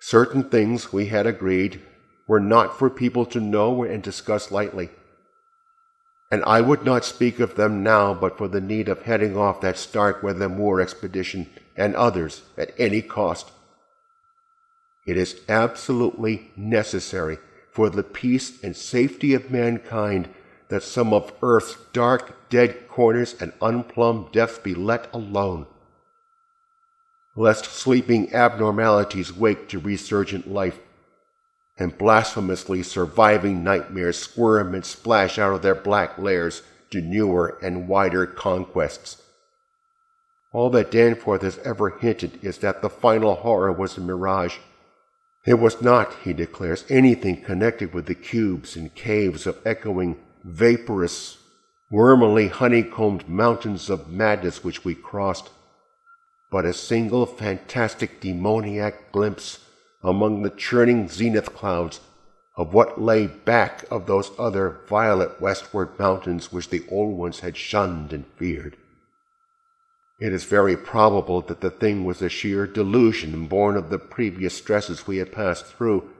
Certain 0.00 0.42
things 0.42 0.92
we 0.92 1.06
had 1.06 1.26
agreed 1.26 1.80
were 2.26 2.40
not 2.40 2.78
for 2.78 2.90
people 2.90 3.24
to 3.26 3.40
know 3.40 3.82
and 3.84 4.02
discuss 4.02 4.50
lightly, 4.50 4.90
and 6.30 6.44
I 6.44 6.60
would 6.60 6.84
not 6.84 7.04
speak 7.04 7.40
of 7.40 7.54
them 7.54 7.82
now 7.82 8.12
but 8.12 8.36
for 8.36 8.48
the 8.48 8.60
need 8.60 8.88
of 8.88 9.02
heading 9.02 9.36
off 9.36 9.60
that 9.62 9.78
Starkweather 9.78 10.48
Moore 10.48 10.80
expedition 10.80 11.48
and 11.76 11.94
others 11.94 12.42
at 12.56 12.74
any 12.78 13.00
cost. 13.00 13.50
It 15.06 15.16
is 15.16 15.40
absolutely 15.48 16.50
necessary 16.54 17.38
for 17.70 17.88
the 17.88 18.02
peace 18.02 18.62
and 18.62 18.76
safety 18.76 19.32
of 19.32 19.50
mankind 19.50 20.28
that 20.68 20.82
some 20.82 21.12
of 21.12 21.32
earth's 21.42 21.76
dark, 21.92 22.48
dead 22.50 22.88
corners 22.88 23.34
and 23.40 23.52
unplumbed 23.60 24.32
depths 24.32 24.58
be 24.58 24.74
let 24.74 25.12
alone, 25.14 25.66
lest 27.36 27.64
sleeping 27.64 28.32
abnormalities 28.34 29.32
wake 29.32 29.68
to 29.68 29.78
resurgent 29.78 30.46
life, 30.50 30.78
and 31.78 31.96
blasphemously 31.96 32.82
surviving 32.82 33.62
nightmares 33.62 34.18
squirm 34.18 34.74
and 34.74 34.84
splash 34.84 35.38
out 35.38 35.54
of 35.54 35.62
their 35.62 35.74
black 35.74 36.18
lairs 36.18 36.62
to 36.90 37.00
newer 37.00 37.56
and 37.62 37.88
wider 37.88 38.26
conquests. 38.26 39.22
All 40.52 40.70
that 40.70 40.90
Danforth 40.90 41.42
has 41.42 41.58
ever 41.58 41.90
hinted 41.90 42.42
is 42.42 42.58
that 42.58 42.82
the 42.82 42.90
final 42.90 43.36
horror 43.36 43.70
was 43.70 43.96
a 43.96 44.00
mirage. 44.00 44.56
It 45.44 45.54
was 45.54 45.80
not, 45.80 46.14
he 46.24 46.32
declares, 46.32 46.84
anything 46.88 47.42
connected 47.42 47.94
with 47.94 48.06
the 48.06 48.14
cubes 48.14 48.74
and 48.74 48.94
caves 48.94 49.46
of 49.46 49.58
echoing 49.64 50.18
vaporous, 50.44 51.38
wormily 51.90 52.48
honeycombed 52.48 53.28
mountains 53.28 53.88
of 53.90 54.10
madness 54.10 54.62
which 54.62 54.84
we 54.84 54.94
crossed, 54.94 55.50
but 56.50 56.64
a 56.64 56.72
single 56.72 57.26
fantastic 57.26 58.20
demoniac 58.20 59.12
glimpse 59.12 59.60
among 60.02 60.42
the 60.42 60.50
churning 60.50 61.08
zenith 61.08 61.54
clouds 61.54 62.00
of 62.56 62.74
what 62.74 63.00
lay 63.00 63.26
back 63.26 63.84
of 63.90 64.06
those 64.06 64.32
other 64.38 64.80
violet 64.88 65.40
westward 65.40 65.96
mountains 65.98 66.52
which 66.52 66.70
the 66.70 66.84
old 66.90 67.16
ones 67.16 67.40
had 67.40 67.56
shunned 67.56 68.12
and 68.12 68.26
feared. 68.36 68.76
It 70.20 70.32
is 70.32 70.44
very 70.44 70.76
probable 70.76 71.40
that 71.42 71.60
the 71.60 71.70
thing 71.70 72.04
was 72.04 72.20
a 72.20 72.28
sheer 72.28 72.66
delusion 72.66 73.46
born 73.46 73.76
of 73.76 73.90
the 73.90 73.98
previous 73.98 74.56
stresses 74.56 75.06
we 75.06 75.18
had 75.18 75.30
passed 75.30 75.66
through, 75.66 76.10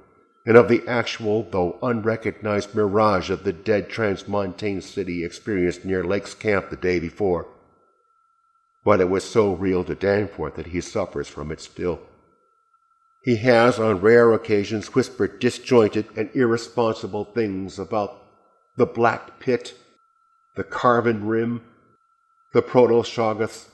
and 0.49 0.57
of 0.57 0.69
the 0.69 0.83
actual, 0.89 1.47
though 1.51 1.79
unrecognized, 1.83 2.75
mirage 2.75 3.29
of 3.29 3.45
the 3.45 3.53
dead 3.53 3.91
transmontane 3.91 4.83
city 4.83 5.23
experienced 5.23 5.85
near 5.85 6.03
Lake's 6.03 6.33
camp 6.33 6.71
the 6.71 6.77
day 6.77 6.99
before. 6.99 7.47
But 8.83 8.99
it 9.03 9.11
was 9.11 9.25
so 9.25 9.53
real 9.53 9.85
to 9.85 9.95
Danforth 9.95 10.55
that 10.55 10.69
he 10.69 10.81
suffers 10.81 11.29
from 11.29 11.53
it 11.53 11.61
still. 11.61 12.01
He 13.23 13.37
has, 13.37 13.79
on 13.79 14.01
rare 14.01 14.33
occasions, 14.33 14.95
whispered 14.95 15.39
disjointed 15.39 16.07
and 16.17 16.31
irresponsible 16.33 17.27
things 17.27 17.79
about 17.79 18.17
the 18.79 18.87
black 18.87 19.39
pit, 19.41 19.75
the 20.57 20.65
carven 20.65 21.27
rim, 21.27 21.61
the 22.55 22.63
proto-shoggoth, 22.63 23.69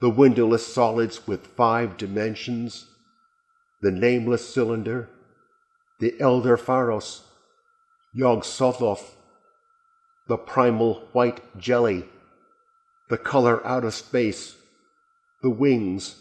the 0.00 0.10
windowless 0.10 0.66
solids 0.66 1.28
with 1.28 1.46
five 1.46 1.96
dimensions, 1.96 2.86
the 3.80 3.92
nameless 3.92 4.52
cylinder, 4.52 5.08
the 6.00 6.14
elder 6.20 6.56
Pharos, 6.56 7.22
Yog 8.12 8.42
Sothoth, 8.42 9.14
the 10.26 10.36
primal 10.36 11.08
white 11.12 11.40
jelly, 11.58 12.04
the 13.08 13.18
color 13.18 13.64
out 13.66 13.84
of 13.84 13.94
space, 13.94 14.56
the 15.42 15.50
wings, 15.50 16.16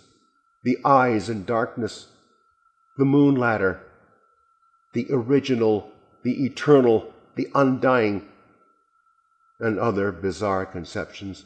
the 0.64 0.78
eyes 0.84 1.30
in 1.30 1.46
darkness, 1.46 2.08
the 2.98 3.06
moon 3.06 3.36
ladder, 3.36 3.82
the 4.94 5.08
original, 5.10 5.92
the 6.24 6.46
eternal, 6.46 7.14
the 7.36 7.48
undying, 7.56 8.28
and 9.60 9.80
other 9.80 10.12
bizarre 10.12 10.66
conceptions. 10.66 11.46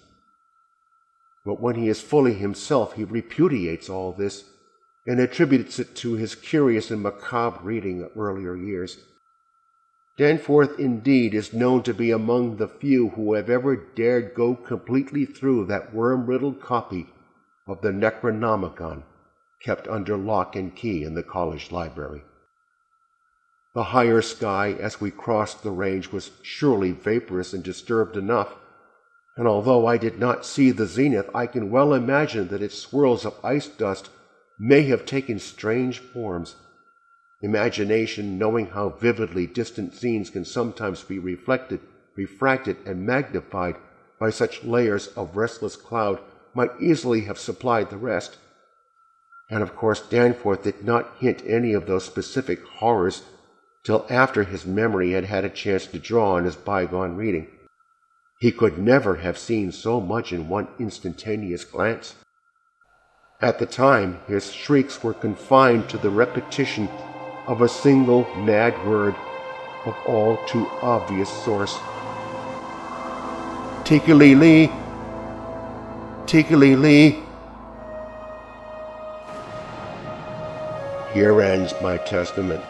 But 1.46 1.62
when 1.62 1.76
he 1.76 1.88
is 1.88 2.02
fully 2.02 2.34
himself, 2.34 2.94
he 2.94 3.04
repudiates 3.04 3.90
all 3.90 4.12
this 4.12 4.44
and 5.08 5.20
attributes 5.20 5.80
it 5.80 5.96
to 5.96 6.14
his 6.14 6.36
curious 6.36 6.92
and 6.92 7.02
macabre 7.02 7.60
reading 7.64 8.04
of 8.04 8.12
earlier 8.16 8.56
years. 8.56 9.00
Danforth, 10.18 10.80
indeed, 10.80 11.34
is 11.34 11.54
known 11.54 11.82
to 11.84 11.94
be 11.94 12.12
among 12.12 12.58
the 12.58 12.68
few 12.68 13.10
who 13.10 13.34
have 13.34 13.50
ever 13.50 13.76
dared 13.76 14.36
go 14.36 14.54
completely 14.56 15.26
through 15.26 15.66
that 15.66 15.94
worm 15.94 16.26
riddled 16.26 16.62
copy 16.62 17.08
of 17.68 17.82
the 17.82 17.92
Necronomicon 17.92 19.04
kept 19.64 19.88
under 19.88 20.18
lock 20.18 20.56
and 20.56 20.76
key 20.76 21.04
in 21.04 21.16
the 21.16 21.24
college 21.24 21.72
library. 21.72 22.24
The 23.74 23.86
higher 23.86 24.22
sky 24.22 24.76
as 24.80 25.00
we 25.00 25.10
crossed 25.10 25.64
the 25.64 25.72
range 25.72 26.12
was 26.12 26.32
surely 26.44 26.92
vaporous 26.92 27.54
and 27.54 27.64
disturbed 27.64 28.18
enough 28.18 28.54
and 29.38 29.48
although 29.48 29.86
I 29.86 29.98
did 29.98 30.20
not 30.20 30.46
see 30.46 30.72
the 30.72 30.88
zenith, 30.88 31.30
I 31.34 31.46
can 31.46 31.70
well 31.70 31.94
imagine 31.94 32.48
that 32.48 32.64
its 32.64 32.78
swirls 32.78 33.24
of 33.24 33.36
ice 33.46 33.68
dust 33.68 34.10
may 34.60 34.84
have 34.84 35.06
taken 35.06 35.40
strange 35.40 36.00
forms. 36.00 36.56
Imagination, 37.42 38.38
knowing 38.38 38.68
how 38.68 38.90
vividly 38.90 39.46
distant 39.46 39.94
scenes 39.94 40.30
can 40.30 40.44
sometimes 40.44 41.04
be 41.04 41.20
reflected, 41.20 41.80
refracted, 42.16 42.78
and 42.86 43.06
magnified 43.06 43.76
by 44.20 44.32
such 44.32 44.64
layers 44.64 45.08
of 45.10 45.38
restless 45.38 45.76
cloud, 45.76 46.20
might 46.56 46.72
easily 46.80 47.22
have 47.22 47.38
supplied 47.38 47.90
the 47.90 47.98
rest. 47.98 48.38
And 49.50 49.62
of 49.62 49.76
course, 49.76 50.02
Danforth 50.02 50.64
did 50.64 50.84
not 50.84 51.18
hint 51.20 51.44
any 51.46 51.74
of 51.74 51.86
those 51.86 52.06
specific 52.06 52.64
horrors 52.64 53.22
till 53.84 54.06
after 54.10 54.44
his 54.44 54.66
memory 54.66 55.12
had 55.12 55.26
had 55.26 55.46
a 55.46 55.50
chance 55.50 55.86
to 55.88 56.00
draw 56.00 56.34
on 56.34 56.44
his 56.44 56.56
bygone 56.56 57.16
reading. 57.16 57.48
He 58.40 58.52
could 58.52 58.78
never 58.78 59.16
have 59.16 59.38
seen 59.38 59.72
so 59.72 60.02
much 60.02 60.34
in 60.34 60.50
one 60.50 60.68
instantaneous 60.80 61.64
glance. 61.64 62.16
At 63.40 63.60
the 63.60 63.68
time, 63.68 64.20
his 64.28 64.52
shrieks 64.52 65.04
were 65.04 65.14
confined 65.14 65.90
to 65.90 66.00
the 66.00 66.10
repetition 66.10 66.90
of 67.46 67.62
a 67.62 67.70
single 67.70 68.28
mad 68.36 68.74
word 68.84 69.16
of 69.86 69.96
all 70.08 70.38
too 70.48 70.66
obvious 70.82 71.30
source. 71.46 71.78
Tekeli-li! 73.86 74.72
Tikali 76.26 76.82
Lee! 76.82 77.24
Here 81.14 81.40
ends 81.40 81.76
my 81.80 81.98
testament. 81.98 82.64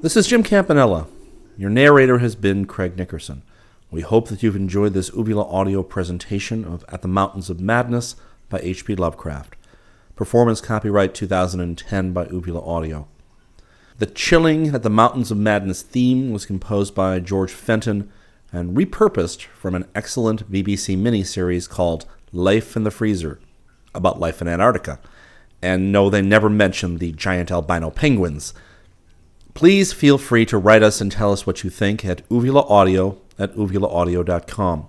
This 0.00 0.16
is 0.16 0.28
Jim 0.28 0.44
Campanella. 0.44 1.08
Your 1.56 1.70
narrator 1.70 2.18
has 2.18 2.36
been 2.36 2.66
Craig 2.66 2.96
Nickerson. 2.96 3.42
We 3.90 4.02
hope 4.02 4.28
that 4.28 4.44
you've 4.44 4.54
enjoyed 4.54 4.94
this 4.94 5.10
Uvula 5.12 5.42
audio 5.42 5.82
presentation 5.82 6.64
of 6.64 6.84
At 6.88 7.02
the 7.02 7.08
Mountains 7.08 7.50
of 7.50 7.58
Madness 7.58 8.14
by 8.48 8.60
H.P. 8.60 8.94
Lovecraft. 8.94 9.56
Performance 10.14 10.60
copyright 10.60 11.14
2010 11.14 12.12
by 12.12 12.28
Uvula 12.28 12.64
Audio. 12.64 13.08
The 13.98 14.06
Chilling 14.06 14.72
at 14.72 14.84
the 14.84 14.88
Mountains 14.88 15.32
of 15.32 15.38
Madness 15.38 15.82
theme 15.82 16.30
was 16.30 16.46
composed 16.46 16.94
by 16.94 17.18
George 17.18 17.50
Fenton 17.50 18.08
and 18.52 18.76
repurposed 18.76 19.46
from 19.46 19.74
an 19.74 19.88
excellent 19.96 20.48
BBC 20.48 20.96
miniseries 20.96 21.68
called 21.68 22.06
Life 22.32 22.76
in 22.76 22.84
the 22.84 22.92
Freezer, 22.92 23.40
about 23.96 24.20
life 24.20 24.40
in 24.40 24.46
Antarctica. 24.46 25.00
And 25.60 25.90
no, 25.90 26.08
they 26.08 26.22
never 26.22 26.48
mentioned 26.48 27.00
the 27.00 27.10
giant 27.10 27.50
albino 27.50 27.90
penguins 27.90 28.54
Please 29.58 29.92
feel 29.92 30.18
free 30.18 30.46
to 30.46 30.56
write 30.56 30.84
us 30.84 31.00
and 31.00 31.10
tell 31.10 31.32
us 31.32 31.44
what 31.44 31.64
you 31.64 31.68
think 31.68 32.04
at 32.04 32.24
uvulaaudio 32.28 33.18
at 33.40 33.56
uvulaaudio.com. 33.56 34.86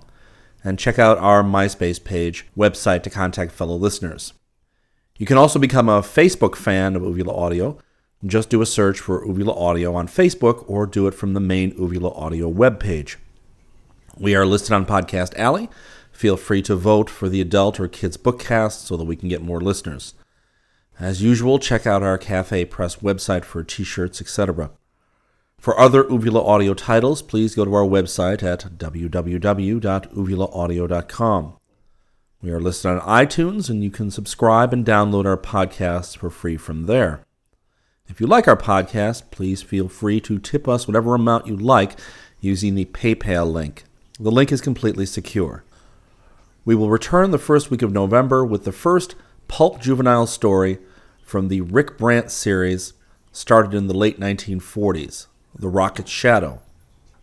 And 0.62 0.78
check 0.78 0.96
out 0.96 1.18
our 1.18 1.42
MySpace 1.42 2.04
page, 2.04 2.46
website 2.56 3.02
to 3.02 3.10
contact 3.10 3.50
fellow 3.50 3.74
listeners. 3.74 4.32
You 5.18 5.26
can 5.26 5.36
also 5.36 5.58
become 5.58 5.88
a 5.88 6.02
Facebook 6.02 6.54
fan 6.54 6.94
of 6.94 7.02
Uvula 7.02 7.34
Audio. 7.34 7.78
Just 8.24 8.48
do 8.48 8.62
a 8.62 8.66
search 8.66 9.00
for 9.00 9.26
Uvula 9.26 9.52
Audio 9.52 9.92
on 9.96 10.06
Facebook 10.06 10.64
or 10.68 10.86
do 10.86 11.08
it 11.08 11.14
from 11.14 11.34
the 11.34 11.40
main 11.40 11.70
Uvula 11.76 12.12
Audio 12.12 12.48
webpage. 12.48 13.16
We 14.18 14.36
are 14.36 14.46
listed 14.46 14.70
on 14.70 14.86
Podcast 14.86 15.36
Alley. 15.36 15.68
Feel 16.12 16.36
free 16.36 16.62
to 16.62 16.76
vote 16.76 17.10
for 17.10 17.28
the 17.28 17.40
adult 17.40 17.80
or 17.80 17.88
kids 17.88 18.16
bookcast 18.16 18.86
so 18.86 18.96
that 18.96 19.04
we 19.04 19.16
can 19.16 19.28
get 19.28 19.42
more 19.42 19.60
listeners. 19.60 20.14
As 21.00 21.22
usual, 21.22 21.58
check 21.58 21.86
out 21.86 22.02
our 22.02 22.18
Cafe 22.18 22.66
Press 22.66 22.96
website 22.96 23.46
for 23.46 23.64
t 23.64 23.84
shirts, 23.84 24.20
etc. 24.20 24.70
For 25.56 25.80
other 25.80 26.06
Uvula 26.10 26.44
Audio 26.44 26.74
titles, 26.74 27.22
please 27.22 27.54
go 27.54 27.64
to 27.64 27.72
our 27.72 27.86
website 27.86 28.42
at 28.42 28.66
www.uvulaaudio.com. 28.76 31.54
We 32.42 32.50
are 32.50 32.60
listed 32.60 32.90
on 32.90 33.00
iTunes, 33.00 33.70
and 33.70 33.82
you 33.82 33.90
can 33.90 34.10
subscribe 34.10 34.74
and 34.74 34.84
download 34.84 35.24
our 35.24 35.38
podcasts 35.38 36.14
for 36.14 36.28
free 36.28 36.58
from 36.58 36.84
there. 36.84 37.24
If 38.06 38.20
you 38.20 38.26
like 38.26 38.46
our 38.46 38.56
podcast, 38.56 39.30
please 39.30 39.62
feel 39.62 39.88
free 39.88 40.20
to 40.20 40.38
tip 40.38 40.68
us 40.68 40.86
whatever 40.86 41.14
amount 41.14 41.46
you 41.46 41.56
like 41.56 41.98
using 42.40 42.74
the 42.74 42.84
PayPal 42.84 43.50
link. 43.50 43.84
The 44.18 44.30
link 44.30 44.52
is 44.52 44.60
completely 44.60 45.06
secure. 45.06 45.64
We 46.66 46.74
will 46.74 46.90
return 46.90 47.30
the 47.30 47.38
first 47.38 47.70
week 47.70 47.80
of 47.80 47.90
November 47.90 48.44
with 48.44 48.64
the 48.64 48.72
first 48.72 49.14
pulp 49.48 49.80
juvenile 49.80 50.26
story 50.26 50.78
from 51.30 51.46
the 51.46 51.60
Rick 51.60 51.96
Brant 51.96 52.28
series 52.28 52.92
started 53.30 53.72
in 53.72 53.86
the 53.86 53.96
late 53.96 54.18
1940s, 54.18 55.28
The 55.56 55.68
Rocket's 55.68 56.10
Shadow. 56.10 56.60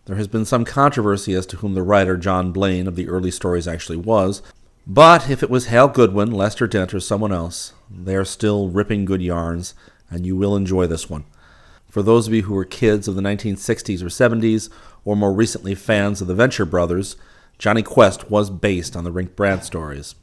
There 0.06 0.16
has 0.16 0.26
been 0.26 0.46
some 0.46 0.64
controversy 0.64 1.34
as 1.34 1.44
to 1.44 1.58
whom 1.58 1.74
the 1.74 1.82
writer 1.82 2.16
John 2.16 2.50
Blaine 2.50 2.86
of 2.86 2.96
the 2.96 3.06
early 3.06 3.30
stories 3.30 3.68
actually 3.68 3.98
was, 3.98 4.40
but 4.86 5.28
if 5.28 5.42
it 5.42 5.50
was 5.50 5.66
Hal 5.66 5.88
Goodwin, 5.88 6.30
Lester 6.30 6.66
Dent, 6.66 6.94
or 6.94 7.00
someone 7.00 7.32
else, 7.32 7.74
they 7.90 8.16
are 8.16 8.24
still 8.24 8.70
ripping 8.70 9.04
good 9.04 9.20
yarns, 9.20 9.74
and 10.10 10.24
you 10.24 10.34
will 10.36 10.56
enjoy 10.56 10.86
this 10.86 11.10
one. 11.10 11.26
For 11.90 12.02
those 12.02 12.26
of 12.26 12.32
you 12.32 12.44
who 12.44 12.54
were 12.54 12.64
kids 12.64 13.08
of 13.08 13.14
the 13.14 13.20
1960s 13.20 14.00
or 14.00 14.06
70s, 14.06 14.70
or 15.04 15.16
more 15.16 15.34
recently 15.34 15.74
fans 15.74 16.22
of 16.22 16.28
the 16.28 16.34
Venture 16.34 16.64
Brothers, 16.64 17.16
Jonny 17.58 17.82
Quest 17.82 18.30
was 18.30 18.48
based 18.48 18.96
on 18.96 19.04
the 19.04 19.12
Rick 19.12 19.36
Brant 19.36 19.64
stories. 19.64 20.14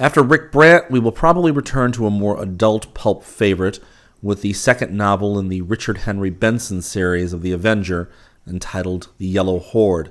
After 0.00 0.22
Rick 0.22 0.50
Brant, 0.50 0.90
we 0.90 0.98
will 0.98 1.12
probably 1.12 1.52
return 1.52 1.92
to 1.92 2.06
a 2.06 2.10
more 2.10 2.42
adult 2.42 2.94
pulp 2.94 3.22
favorite 3.22 3.80
with 4.22 4.40
the 4.40 4.54
second 4.54 4.96
novel 4.96 5.38
in 5.38 5.50
the 5.50 5.60
Richard 5.60 5.98
Henry 5.98 6.30
Benson 6.30 6.80
series 6.80 7.34
of 7.34 7.42
The 7.42 7.52
Avenger, 7.52 8.10
entitled 8.48 9.08
The 9.18 9.26
Yellow 9.26 9.58
Horde. 9.58 10.10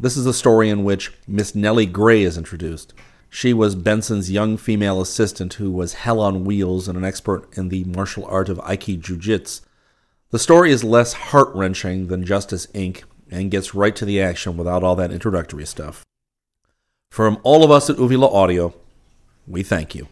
This 0.00 0.16
is 0.16 0.26
a 0.26 0.34
story 0.34 0.68
in 0.68 0.82
which 0.82 1.12
Miss 1.28 1.54
Nellie 1.54 1.86
Gray 1.86 2.24
is 2.24 2.36
introduced. 2.36 2.92
She 3.30 3.54
was 3.54 3.76
Benson's 3.76 4.32
young 4.32 4.56
female 4.56 5.00
assistant 5.00 5.54
who 5.54 5.70
was 5.70 5.94
hell 5.94 6.18
on 6.18 6.44
wheels 6.44 6.88
and 6.88 6.98
an 6.98 7.04
expert 7.04 7.46
in 7.56 7.68
the 7.68 7.84
martial 7.84 8.26
art 8.26 8.48
of 8.48 8.58
Aiki 8.58 8.98
Jiu-Jitsu. 8.98 9.62
The 10.30 10.40
story 10.40 10.72
is 10.72 10.82
less 10.82 11.12
heart-wrenching 11.12 12.08
than 12.08 12.26
Justice 12.26 12.66
Inc. 12.74 13.04
and 13.30 13.52
gets 13.52 13.76
right 13.76 13.94
to 13.94 14.04
the 14.04 14.20
action 14.20 14.56
without 14.56 14.82
all 14.82 14.96
that 14.96 15.12
introductory 15.12 15.66
stuff. 15.66 16.02
From 17.12 17.38
all 17.44 17.62
of 17.62 17.70
us 17.70 17.88
at 17.88 17.98
Uvula 18.00 18.28
Audio, 18.28 18.74
we 19.46 19.62
thank 19.62 19.94
you. 19.94 20.08